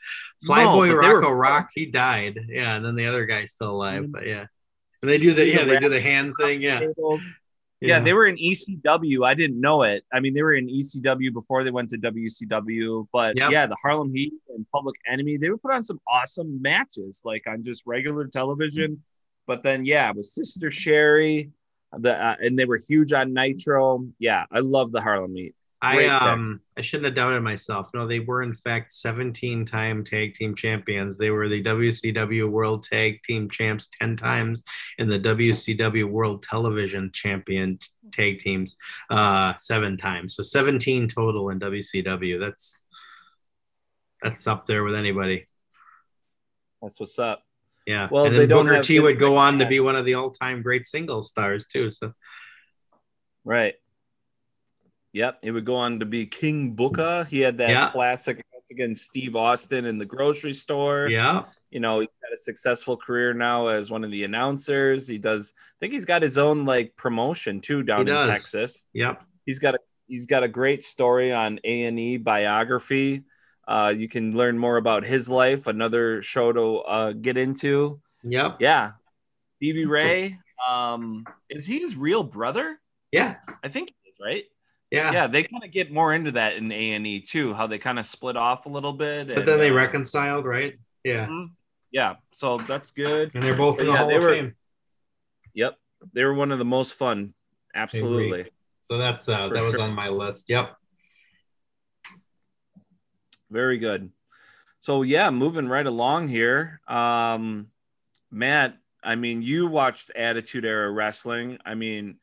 [0.47, 1.35] Flyboy no, Rocco were...
[1.35, 1.69] Rock.
[1.73, 2.39] He died.
[2.47, 4.03] Yeah, and then the other guy's still alive.
[4.03, 4.11] Mm-hmm.
[4.11, 4.45] But yeah,
[5.01, 6.61] and they do the yeah they do the hand thing.
[6.61, 6.85] Yeah.
[7.87, 9.25] Yeah, they were in ECW.
[9.25, 10.05] I didn't know it.
[10.13, 13.07] I mean, they were in ECW before they went to WCW.
[13.11, 13.51] But yep.
[13.51, 17.43] yeah, the Harlem Heat and Public Enemy, they would put on some awesome matches, like
[17.47, 19.03] on just regular television.
[19.47, 21.51] But then, yeah, with Sister Sherri,
[21.97, 24.07] the uh, and they were huge on Nitro.
[24.19, 25.55] Yeah, I love the Harlem Heat.
[25.83, 27.89] I um I shouldn't have doubted myself.
[27.93, 31.17] No, they were in fact 17 time tag team champions.
[31.17, 34.63] They were the WCW World Tag Team Champs 10 times
[34.97, 37.79] and the WCW World Television Champion
[38.13, 38.77] tag teams
[39.09, 40.35] uh seven times.
[40.35, 42.39] So 17 total in WCW.
[42.39, 42.85] That's
[44.21, 45.47] that's up there with anybody.
[46.81, 47.43] That's what's up.
[47.85, 48.07] Yeah.
[48.09, 50.87] Well, and they Booker T would go on to be one of the all-time great
[50.87, 51.91] singles stars too.
[51.91, 52.13] So,
[53.43, 53.75] right.
[55.13, 57.25] Yep, he would go on to be King Booker.
[57.29, 57.89] He had that yeah.
[57.91, 61.07] classic against Steve Austin in the grocery store.
[61.07, 61.43] Yeah.
[61.69, 65.07] You know, he's got a successful career now as one of the announcers.
[65.07, 68.85] He does I think he's got his own like promotion too down in Texas.
[68.93, 69.23] Yep.
[69.45, 73.23] He's got a he's got a great story on A&E biography
[73.67, 75.67] uh, you can learn more about his life.
[75.67, 78.01] Another show to uh, get into.
[78.23, 78.57] Yep.
[78.59, 78.91] Yeah.
[79.57, 80.39] Stevie Ray.
[80.67, 82.79] Um, is he his real brother?
[83.11, 83.35] Yeah.
[83.63, 84.43] I think he is, right?
[84.93, 85.11] Yeah.
[85.11, 85.27] Yeah.
[85.27, 87.55] They kind of get more into that in A and E too.
[87.55, 89.27] How they kind of split off a little bit.
[89.27, 90.75] But then they uh, reconciled, right?
[91.03, 91.25] Yeah.
[91.25, 91.45] Mm-hmm.
[91.91, 92.15] Yeah.
[92.33, 93.31] So that's good.
[93.33, 94.55] And they're both in the yeah, Hall of were, Fame.
[95.55, 95.77] Yep.
[96.13, 97.33] They were one of the most fun.
[97.73, 98.51] Absolutely.
[98.83, 100.47] So that's uh, that was on my list.
[100.49, 100.75] Yep.
[103.49, 104.11] Very good.
[104.79, 106.81] So yeah, moving right along here.
[106.87, 107.67] Um,
[108.29, 111.57] Matt, I mean, you watched Attitude Era Wrestling.
[111.65, 112.17] I mean,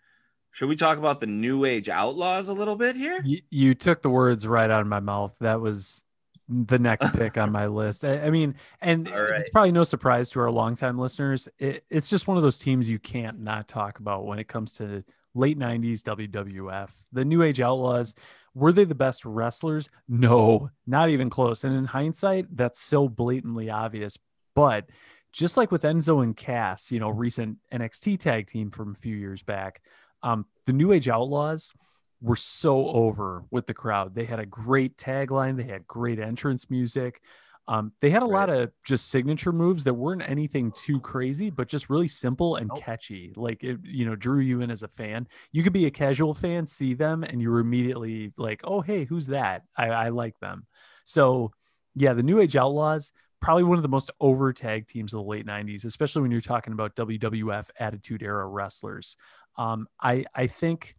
[0.53, 3.21] should we talk about the New Age Outlaws a little bit here?
[3.25, 5.35] You, you took the words right out of my mouth.
[5.41, 6.05] That was
[6.49, 8.05] the next pick on my list.
[8.05, 9.41] I, I mean, and right.
[9.41, 11.49] it's probably no surprise to our longtime listeners.
[11.59, 14.73] It, it's just one of those teams you can't not talk about when it comes
[14.75, 16.91] to late 90s WWF.
[17.13, 18.15] The New Age Outlaws
[18.55, 19.89] were they the best wrestlers?
[20.09, 21.63] No, not even close.
[21.63, 24.19] And in hindsight, that's so blatantly obvious.
[24.57, 24.87] But
[25.33, 29.15] just like with Enzo and Cass, you know, recent NXT tag team from a few
[29.15, 29.81] years back,
[30.23, 31.73] um, the New Age Outlaws
[32.21, 34.15] were so over with the crowd.
[34.15, 37.21] They had a great tagline, they had great entrance music.
[37.69, 38.49] Um, they had a right.
[38.49, 42.69] lot of just signature moves that weren't anything too crazy, but just really simple and
[42.69, 42.81] nope.
[42.81, 43.33] catchy.
[43.37, 45.29] Like it, you know, drew you in as a fan.
[45.53, 49.05] You could be a casual fan, see them, and you were immediately like, "Oh, hey,
[49.05, 49.63] who's that?
[49.77, 50.67] I, I like them."
[51.05, 51.53] So,
[51.95, 55.29] yeah, the New Age Outlaws probably one of the most over tag teams of the
[55.29, 59.17] late '90s, especially when you're talking about WWF Attitude Era wrestlers.
[59.57, 60.97] Um, I I think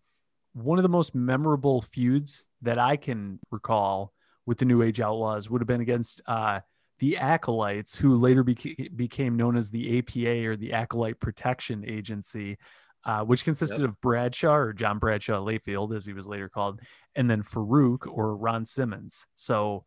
[0.54, 4.14] one of the most memorable feuds that I can recall
[4.45, 6.60] with the New Age Outlaws would have been against uh,
[6.99, 12.58] the Acolytes, who later beca- became known as the APA or the Acolyte Protection Agency,
[13.06, 13.89] uh, which consisted yep.
[13.89, 16.82] of Bradshaw or John Bradshaw Layfield, as he was later called,
[17.16, 19.26] and then Farouk or Ron Simmons.
[19.36, 19.86] So,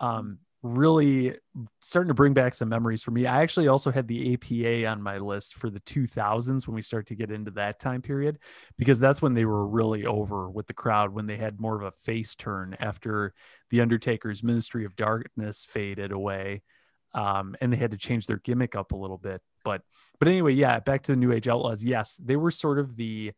[0.00, 1.34] um, really
[1.80, 3.26] starting to bring back some memories for me.
[3.26, 7.06] I actually also had the APA on my list for the 2000s when we start
[7.06, 8.38] to get into that time period
[8.76, 11.82] because that's when they were really over with the crowd when they had more of
[11.82, 13.32] a face turn after
[13.70, 16.62] the Undertaker's Ministry of Darkness faded away.
[17.12, 19.40] Um, and they had to change their gimmick up a little bit.
[19.64, 19.82] But
[20.18, 21.84] but anyway, yeah, back to the New Age Outlaws.
[21.84, 23.32] Yes, they were sort of the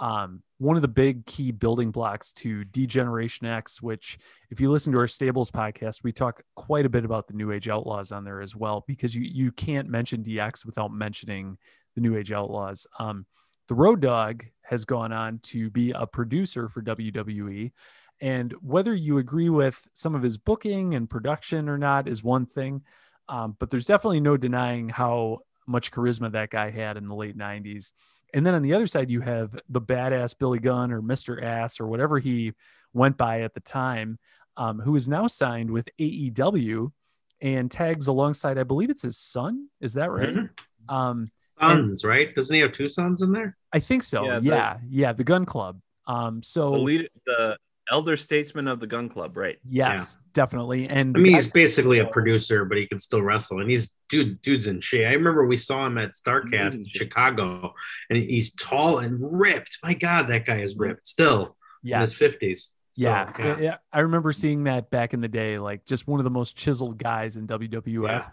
[0.00, 4.18] um, one of the big key building blocks to Degeneration X, which,
[4.50, 7.52] if you listen to our Stables podcast, we talk quite a bit about the New
[7.52, 11.58] Age Outlaws on there as well, because you you can't mention DX without mentioning
[11.94, 12.86] the New Age Outlaws.
[12.98, 13.26] Um,
[13.68, 17.72] the Road Dog has gone on to be a producer for WWE.
[18.20, 22.46] And whether you agree with some of his booking and production or not is one
[22.46, 22.82] thing.
[23.28, 27.38] Um, but there's definitely no denying how much charisma that guy had in the late
[27.38, 27.92] 90s.
[28.34, 31.42] And then on the other side, you have the badass Billy Gunn or Mr.
[31.42, 32.52] Ass or whatever he
[32.92, 34.18] went by at the time,
[34.56, 36.92] um, who is now signed with AEW
[37.40, 39.68] and tags alongside, I believe it's his son.
[39.80, 40.34] Is that right?
[40.34, 40.94] Mm-hmm.
[40.94, 42.34] Um, sons, and, right?
[42.34, 43.56] Doesn't he have two sons in there?
[43.72, 44.24] I think so.
[44.24, 45.80] Yeah, yeah, the, yeah the Gunn Club.
[46.06, 47.56] Um, so the, lead, the
[47.90, 49.58] elder statesman of the Gunn Club, right?
[49.64, 50.30] Yes, yeah.
[50.32, 50.88] definitely.
[50.88, 54.40] And I mean, he's basically a producer, but he can still wrestle, and he's dude,
[54.42, 55.06] dude's in shape.
[55.06, 57.74] I remember we saw him at Starcast in Chicago,
[58.08, 59.78] and he's tall and ripped.
[59.82, 61.96] My God, that guy is ripped still yes.
[61.96, 62.72] in his fifties.
[62.92, 63.58] So, yeah.
[63.60, 66.56] yeah, I remember seeing that back in the day, like just one of the most
[66.56, 68.08] chiseled guys in WWF.
[68.08, 68.28] Yeah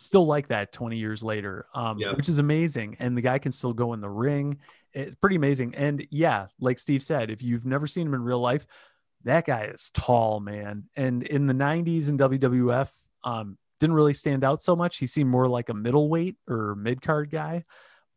[0.00, 2.12] still like that 20 years later, um, yeah.
[2.14, 2.96] which is amazing.
[2.98, 4.58] And the guy can still go in the ring.
[4.92, 5.74] It's pretty amazing.
[5.74, 8.66] And yeah, like Steve said, if you've never seen him in real life,
[9.24, 10.84] that guy is tall, man.
[10.96, 12.90] And in the 90s in WWF,
[13.24, 14.98] um, didn't really stand out so much.
[14.98, 17.64] He seemed more like a middleweight or mid card guy.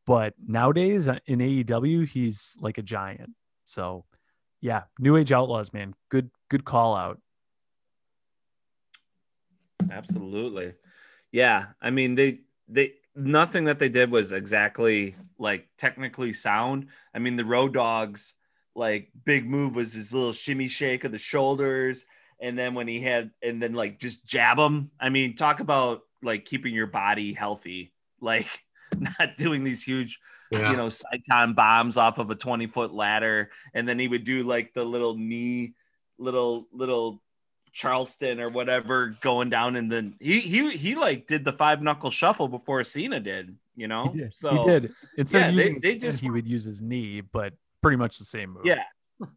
[0.06, 3.32] But nowadays uh, in AEW, he's like a giant.
[3.66, 4.06] So
[4.62, 5.94] yeah, New Age Outlaws, man.
[6.10, 7.20] Good, good call out.
[9.90, 10.74] Absolutely.
[11.32, 16.88] Yeah, I mean they they nothing that they did was exactly like technically sound.
[17.14, 18.36] I mean the Road Dogs
[18.76, 22.06] like big move was his little shimmy shake of the shoulders
[22.40, 24.92] and then when he had and then like just jab him.
[25.00, 27.92] I mean talk about like keeping your body healthy.
[28.24, 28.48] Like
[29.20, 30.18] not doing these huge
[30.50, 30.72] yeah.
[30.72, 34.44] you know Senton bombs off of a 20 foot ladder and then he would do
[34.44, 35.74] like the little knee
[36.18, 37.22] little little
[37.74, 42.12] Charleston or whatever going down and then he he he like did the five knuckle
[42.12, 44.10] shuffle before Cena did, you know.
[44.14, 44.36] He did.
[44.36, 44.94] So he did.
[45.18, 47.54] Instead yeah, of using they, they just he would use his knee, but
[47.84, 48.66] pretty much the same move.
[48.66, 48.84] Yeah.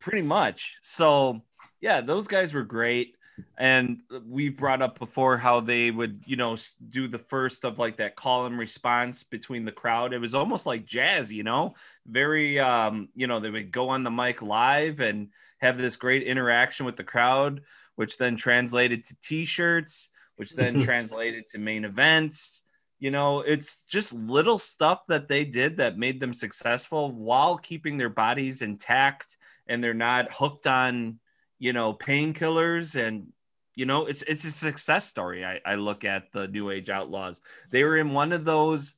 [0.00, 0.78] Pretty much.
[0.82, 1.42] So
[1.80, 3.14] yeah, those guys were great.
[3.58, 6.56] And we've brought up before how they would, you know,
[6.88, 10.14] do the first of like that call and response between the crowd.
[10.14, 11.74] It was almost like jazz, you know,
[12.06, 16.22] very, um, you know, they would go on the mic live and have this great
[16.22, 17.60] interaction with the crowd,
[17.96, 22.64] which then translated to t-shirts, which then translated to main events.
[22.98, 27.98] You know, it's just little stuff that they did that made them successful while keeping
[27.98, 29.36] their bodies intact
[29.66, 31.18] and they're not hooked on,
[31.58, 33.32] you know, painkillers and
[33.74, 35.44] you know, it's it's a success story.
[35.44, 37.42] I, I look at the New Age Outlaws.
[37.70, 38.96] They were in one of those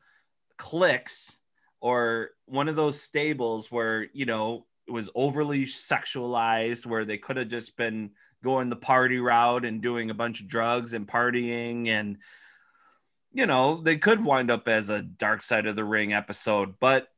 [0.57, 1.39] cliques
[1.81, 7.37] or one of those stables where, you know, it was overly sexualized where they could
[7.37, 8.11] have just been
[8.43, 12.19] going the party route and doing a bunch of drugs and partying and
[13.33, 17.09] you know they could wind up as a dark side of the ring episode but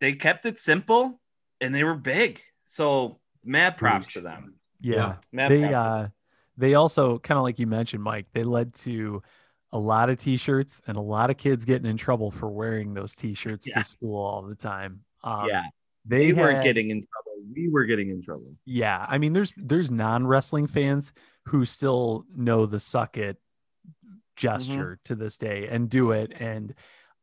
[0.00, 1.20] they kept it simple
[1.60, 5.48] and they were big so mad props to them yeah, yeah.
[5.48, 6.08] they uh
[6.56, 9.22] they also kind of like you mentioned mike they led to
[9.72, 13.14] a lot of t-shirts and a lot of kids getting in trouble for wearing those
[13.14, 13.78] t-shirts yeah.
[13.78, 15.62] to school all the time um, yeah
[16.04, 17.42] they had, weren't getting in trouble.
[17.54, 18.54] We were getting in trouble.
[18.64, 21.12] Yeah, I mean, there's there's non wrestling fans
[21.46, 23.38] who still know the suck it
[24.36, 25.02] gesture mm-hmm.
[25.04, 26.74] to this day and do it, and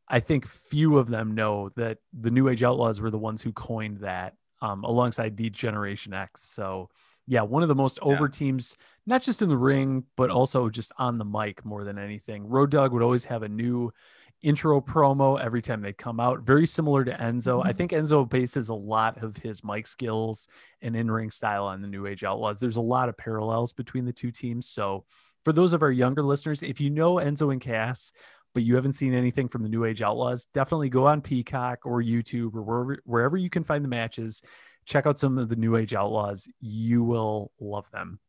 [0.08, 3.52] I think few of them know that the New Age Outlaws were the ones who
[3.52, 6.42] coined that, um, alongside Generation X.
[6.44, 6.88] So
[7.28, 10.92] yeah, one of the most over teams, not just in the ring, but also just
[10.96, 12.48] on the mic more than anything.
[12.48, 13.92] Road Dog would always have a new
[14.40, 16.40] intro promo every time they come out.
[16.40, 17.60] Very similar to Enzo.
[17.62, 17.76] I mm-hmm.
[17.76, 20.48] think Enzo bases a lot of his mic skills
[20.80, 22.58] and in ring style on the New Age Outlaws.
[22.58, 24.66] There's a lot of parallels between the two teams.
[24.66, 25.04] So,
[25.44, 28.12] for those of our younger listeners, if you know Enzo and Cass,
[28.54, 32.02] but you haven't seen anything from the New Age Outlaws, definitely go on Peacock or
[32.02, 34.42] YouTube or wherever, wherever you can find the matches.
[34.84, 36.48] Check out some of the New Age Outlaws.
[36.60, 38.20] You will love them.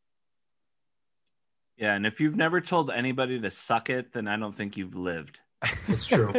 [1.78, 4.95] Yeah, and if you've never told anybody to suck it, then I don't think you've
[4.95, 5.39] lived.
[5.88, 6.34] That's true.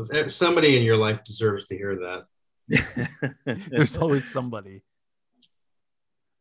[0.28, 3.36] somebody in your life deserves to hear that.
[3.70, 4.82] There's always somebody.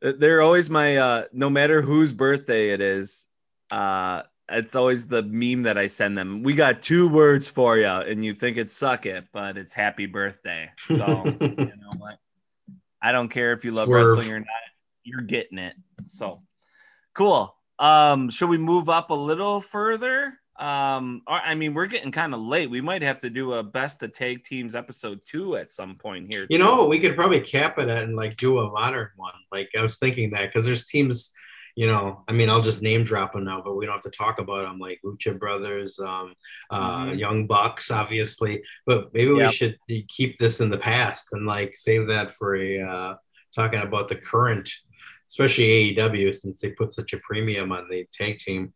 [0.03, 3.27] Uh, they're always my uh no matter whose birthday it is,
[3.71, 6.43] uh it's always the meme that I send them.
[6.43, 10.07] We got two words for you, and you think it's suck it, but it's happy
[10.07, 10.69] birthday.
[10.89, 12.17] So you know what?
[13.01, 14.17] I don't care if you love Swerve.
[14.17, 14.47] wrestling or not,
[15.03, 15.75] you're getting it.
[16.03, 16.41] So
[17.13, 17.55] cool.
[17.79, 20.37] Um, should we move up a little further?
[20.61, 22.69] Um, I mean, we're getting kind of late.
[22.69, 26.31] We might have to do a best of tag teams episode two at some point
[26.31, 26.45] here.
[26.51, 26.63] You too.
[26.63, 29.33] know, we could probably cap it and like do a modern one.
[29.51, 31.33] Like I was thinking that because there's teams,
[31.75, 34.11] you know, I mean, I'll just name drop them now, but we don't have to
[34.11, 36.35] talk about them like Lucha Brothers, um,
[36.69, 37.17] uh, mm-hmm.
[37.17, 38.61] Young Bucks, obviously.
[38.85, 39.49] But maybe yep.
[39.49, 43.15] we should keep this in the past and like save that for a uh,
[43.55, 44.69] talking about the current,
[45.27, 48.73] especially AEW, since they put such a premium on the tag team.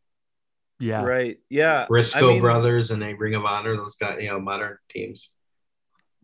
[0.79, 1.03] Yeah.
[1.03, 1.37] Right.
[1.49, 1.85] Yeah.
[1.87, 5.29] Briscoe I mean, brothers and a Ring of Honor, those got you know modern teams.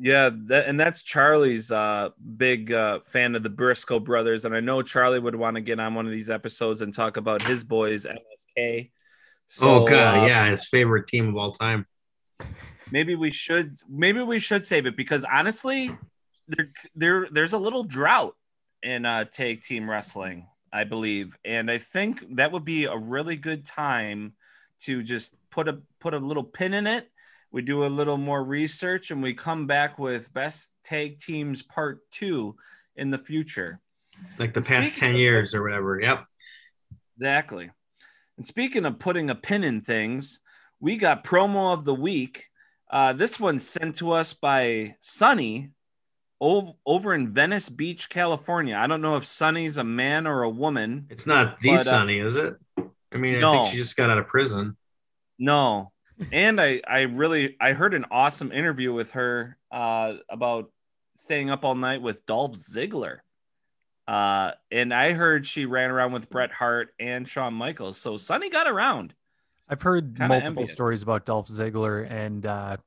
[0.04, 4.60] Yeah, that, and that's Charlie's uh, big uh, fan of the Briscoe brothers, and I
[4.60, 7.64] know Charlie would want to get on one of these episodes and talk about his
[7.64, 8.90] boys MSK.
[9.46, 11.86] So, oh god, uh, yeah, his favorite team of all time.
[12.90, 15.96] Maybe we should, maybe we should save it because honestly,
[16.48, 18.36] there, there, there's a little drought
[18.82, 23.36] in uh, tag team wrestling, I believe, and I think that would be a really
[23.36, 24.34] good time
[24.84, 27.10] to just put a put a little pin in it.
[27.52, 32.00] We do a little more research and we come back with best tag teams part
[32.10, 32.56] two
[32.96, 33.82] in the future.
[34.38, 36.00] Like the past 10 years or whatever.
[36.00, 36.26] Yep.
[37.18, 37.72] Exactly.
[38.38, 40.40] And speaking of putting a pin in things,
[40.80, 42.48] we got promo of the week.
[42.90, 45.72] Uh, this one's sent to us by Sunny
[46.40, 48.76] over in Venice Beach, California.
[48.76, 51.06] I don't know if Sunny's a man or a woman.
[51.10, 52.56] It's not the but, uh, Sunny, is it?
[53.14, 54.78] I mean, I think she just got out of prison.
[55.38, 55.92] No.
[56.32, 60.72] And I, I really, I heard an awesome interview with her uh, about
[61.16, 63.20] staying up all night with Dolph Ziggler.
[64.08, 67.98] Uh, and I heard she ran around with Bret Hart and Shawn Michaels.
[67.98, 69.14] So Sunny got around.
[69.70, 70.72] I've heard Kinda multiple envious.
[70.72, 72.78] stories about Dolph Ziggler, and uh,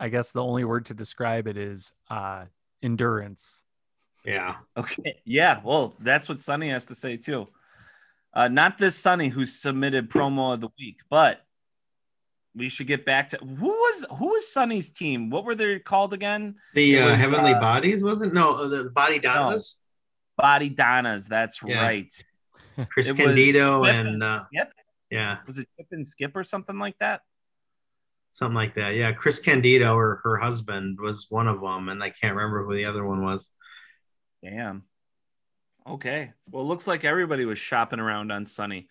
[0.00, 2.46] I guess the only word to describe it is uh,
[2.82, 3.64] endurance.
[4.24, 4.54] Yeah.
[4.76, 5.20] Okay.
[5.26, 5.60] Yeah.
[5.62, 7.48] Well, that's what Sunny has to say too.
[8.34, 11.44] Uh, not this Sunny who submitted promo of the week, but
[12.56, 15.30] we should get back to who was who was Sunny's team?
[15.30, 16.56] What were they called again?
[16.74, 18.34] The uh, was, Heavenly uh, Bodies wasn't?
[18.34, 19.76] No, uh, the Body Donnas.
[20.38, 20.42] No.
[20.42, 21.28] Body Donnas.
[21.28, 21.82] That's yeah.
[21.82, 22.12] right.
[22.90, 24.72] Chris it Candido and uh, Skip.
[25.10, 25.38] Yeah.
[25.46, 27.20] Was it Chip and Skip or something like that?
[28.32, 28.96] Something like that.
[28.96, 29.12] Yeah.
[29.12, 32.86] Chris Candido or her husband was one of them, and I can't remember who the
[32.86, 33.48] other one was.
[34.42, 34.82] Damn.
[35.86, 36.32] Okay.
[36.50, 38.88] Well, it looks like everybody was shopping around on Sunny.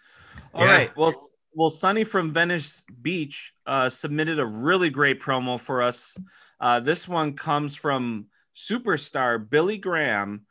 [0.53, 0.71] All yeah.
[0.71, 0.97] right.
[0.97, 1.13] Well,
[1.55, 6.17] well, Sunny from Venice Beach uh, submitted a really great promo for us.
[6.59, 10.45] Uh, this one comes from superstar Billy Graham,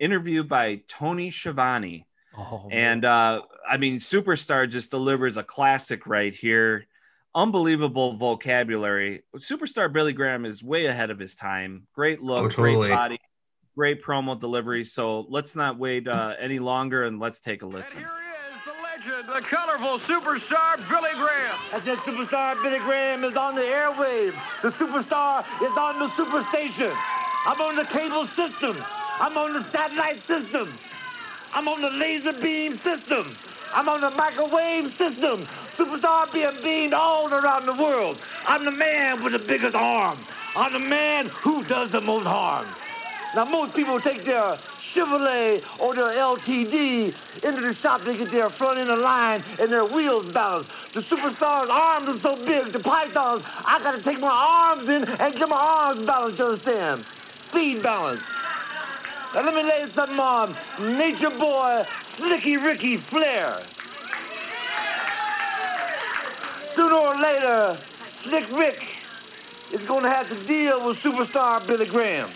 [0.00, 2.06] interviewed by Tony Schiavone.
[2.36, 6.86] Oh, and uh, I mean, superstar just delivers a classic right here.
[7.34, 9.24] Unbelievable vocabulary.
[9.36, 11.86] Superstar Billy Graham is way ahead of his time.
[11.94, 12.88] Great look, oh, totally.
[12.88, 13.18] great body,
[13.74, 14.84] great promo delivery.
[14.84, 18.62] So let's not wait uh, any longer and let's take a listen And here is
[18.64, 21.56] the legend, the colorful superstar Billy Graham.
[21.72, 24.34] I said superstar Billy Graham is on the airwaves.
[24.62, 26.96] The superstar is on the superstation.
[27.46, 28.76] I'm on the cable system.
[29.20, 30.72] I'm on the satellite system.
[31.52, 33.36] I'm on the laser beam system.
[33.72, 35.46] I'm on the microwave system.
[35.76, 38.18] Superstar being beamed all around the world.
[38.46, 40.18] I'm the man with the biggest arm.
[40.56, 42.66] I'm the man who does the most harm.
[43.34, 47.12] Now, most people take their Chevrolet or their LTD
[47.42, 50.70] into the shop to get their front end aligned and their wheels balanced.
[50.92, 55.34] The superstar's arms are so big, the pythons, I gotta take my arms in and
[55.34, 57.04] get my arms balanced, you understand?
[57.34, 58.22] Speed balance.
[59.34, 63.62] Now let me lay something on Nature Boy Slicky Ricky Flair.
[66.62, 67.78] Sooner or later,
[68.08, 68.86] Slick Rick
[69.72, 72.30] is gonna have to deal with superstar Billy Graham.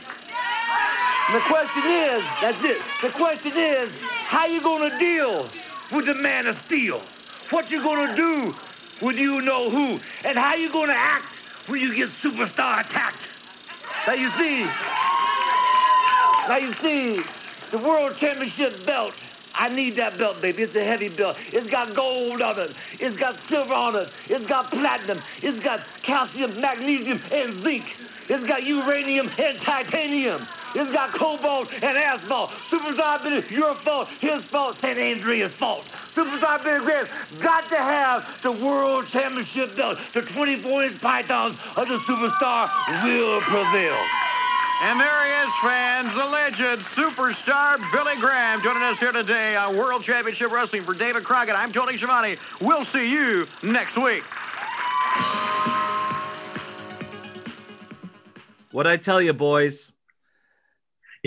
[1.29, 2.79] And the question is, that's it.
[3.03, 5.51] The question is, how you gonna deal
[5.93, 7.03] with the man of steel?
[7.51, 8.57] What you gonna do
[9.03, 10.01] with you know who?
[10.25, 13.29] And how you gonna act when you get superstar attacked?
[14.07, 14.65] Now you see,
[16.49, 17.23] now you see,
[17.73, 19.15] the world championship belt.
[19.55, 20.63] I need that belt, baby.
[20.63, 21.37] It's a heavy belt.
[21.53, 22.77] It's got gold on it.
[22.99, 24.09] It's got silver on it.
[24.29, 25.21] It's got platinum.
[25.43, 27.97] It's got calcium, magnesium, and zinc.
[28.29, 30.47] It's got uranium and titanium.
[30.75, 32.51] It's got cobalt and asphalt.
[32.71, 35.85] Superstar Billy, your fault, his fault, San Andreas' fault.
[36.13, 37.09] Superstar Billy Graham
[37.41, 39.99] got to have the world championship belt.
[40.13, 42.69] The 24-inch pythons of the superstar
[43.05, 43.97] will prevail.
[44.81, 49.77] And there he is, fans, the legend, superstar Billy Graham, joining us here today on
[49.77, 51.57] World Championship Wrestling for David Crockett.
[51.57, 52.37] I'm Tony Schiavone.
[52.61, 54.23] We'll see you next week.
[58.71, 59.93] What I tell you, boys,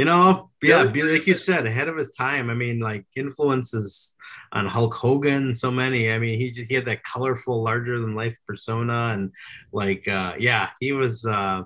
[0.02, 2.49] You know, yeah, like you said, ahead of his time.
[2.49, 4.16] I mean, like influences
[4.52, 6.12] on Hulk Hogan, so many.
[6.12, 9.32] I mean, he just he had that colorful, larger than life persona, and
[9.72, 11.66] like, uh, yeah, he was uh,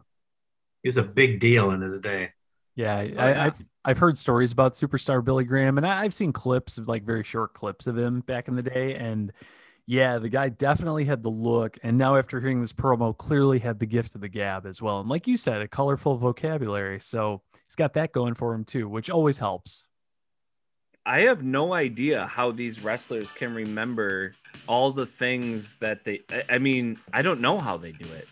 [0.83, 2.31] he was a big deal in his day.
[2.75, 6.77] Yeah, oh, I, have I've heard stories about superstar Billy Graham, and I've seen clips
[6.77, 9.31] of like very short clips of him back in the day, and
[9.87, 13.79] yeah, the guy definitely had the look, and now after hearing this promo, clearly had
[13.79, 16.99] the gift of the gab as well, and like you said, a colorful vocabulary.
[16.99, 19.87] So he's got that going for him too, which always helps.
[21.05, 24.33] I have no idea how these wrestlers can remember
[24.67, 26.21] all the things that they.
[26.49, 28.27] I, mean, I don't know how they do it.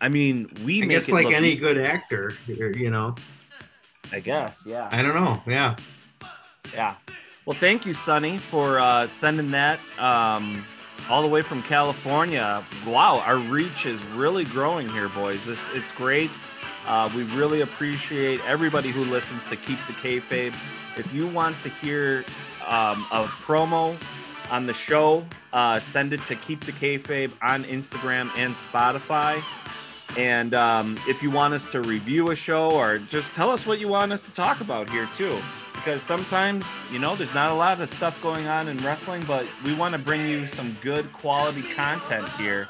[0.00, 3.14] I mean, we I guess like any good actor, you know.
[4.12, 4.88] I guess, yeah.
[4.92, 5.76] I don't know, yeah,
[6.74, 6.94] yeah.
[7.46, 10.64] Well, thank you, Sunny, for uh, sending that um,
[11.10, 12.62] all the way from California.
[12.86, 15.44] Wow, our reach is really growing here, boys.
[15.44, 16.30] This it's great.
[16.86, 20.52] Uh, we really appreciate everybody who listens to Keep the Kayfabe.
[20.96, 22.24] If you want to hear
[22.66, 23.96] um, a promo
[24.50, 29.42] on the show, uh, send it to Keep the Kayfabe on Instagram and Spotify.
[30.18, 33.80] And um, if you want us to review a show or just tell us what
[33.80, 35.36] you want us to talk about here too,
[35.72, 39.46] because sometimes you know there's not a lot of stuff going on in wrestling, but
[39.64, 42.68] we want to bring you some good quality content here.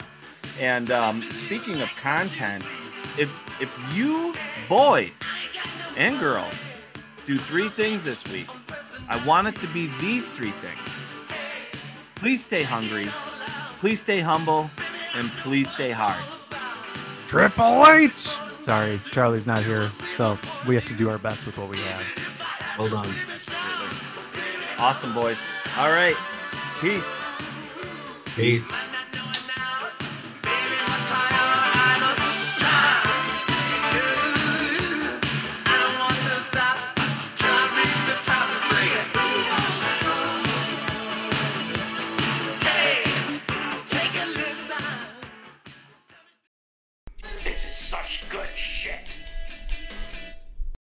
[0.59, 2.65] And um, speaking of content,
[3.19, 3.31] if
[3.61, 4.35] if you
[4.69, 5.13] boys
[5.97, 6.83] and girls
[7.27, 8.49] do three things this week.
[9.09, 10.81] I want it to be these three things.
[12.15, 13.07] Please stay hungry,
[13.81, 14.71] please stay humble,
[15.15, 16.23] and please stay hard.
[17.27, 18.13] Triple H!
[18.57, 22.01] Sorry, Charlie's not here, so we have to do our best with what we have.
[22.77, 23.07] Hold on.
[24.79, 25.41] Awesome, boys.
[25.79, 26.17] All right.
[26.81, 27.05] Peace.
[28.37, 28.94] Peace.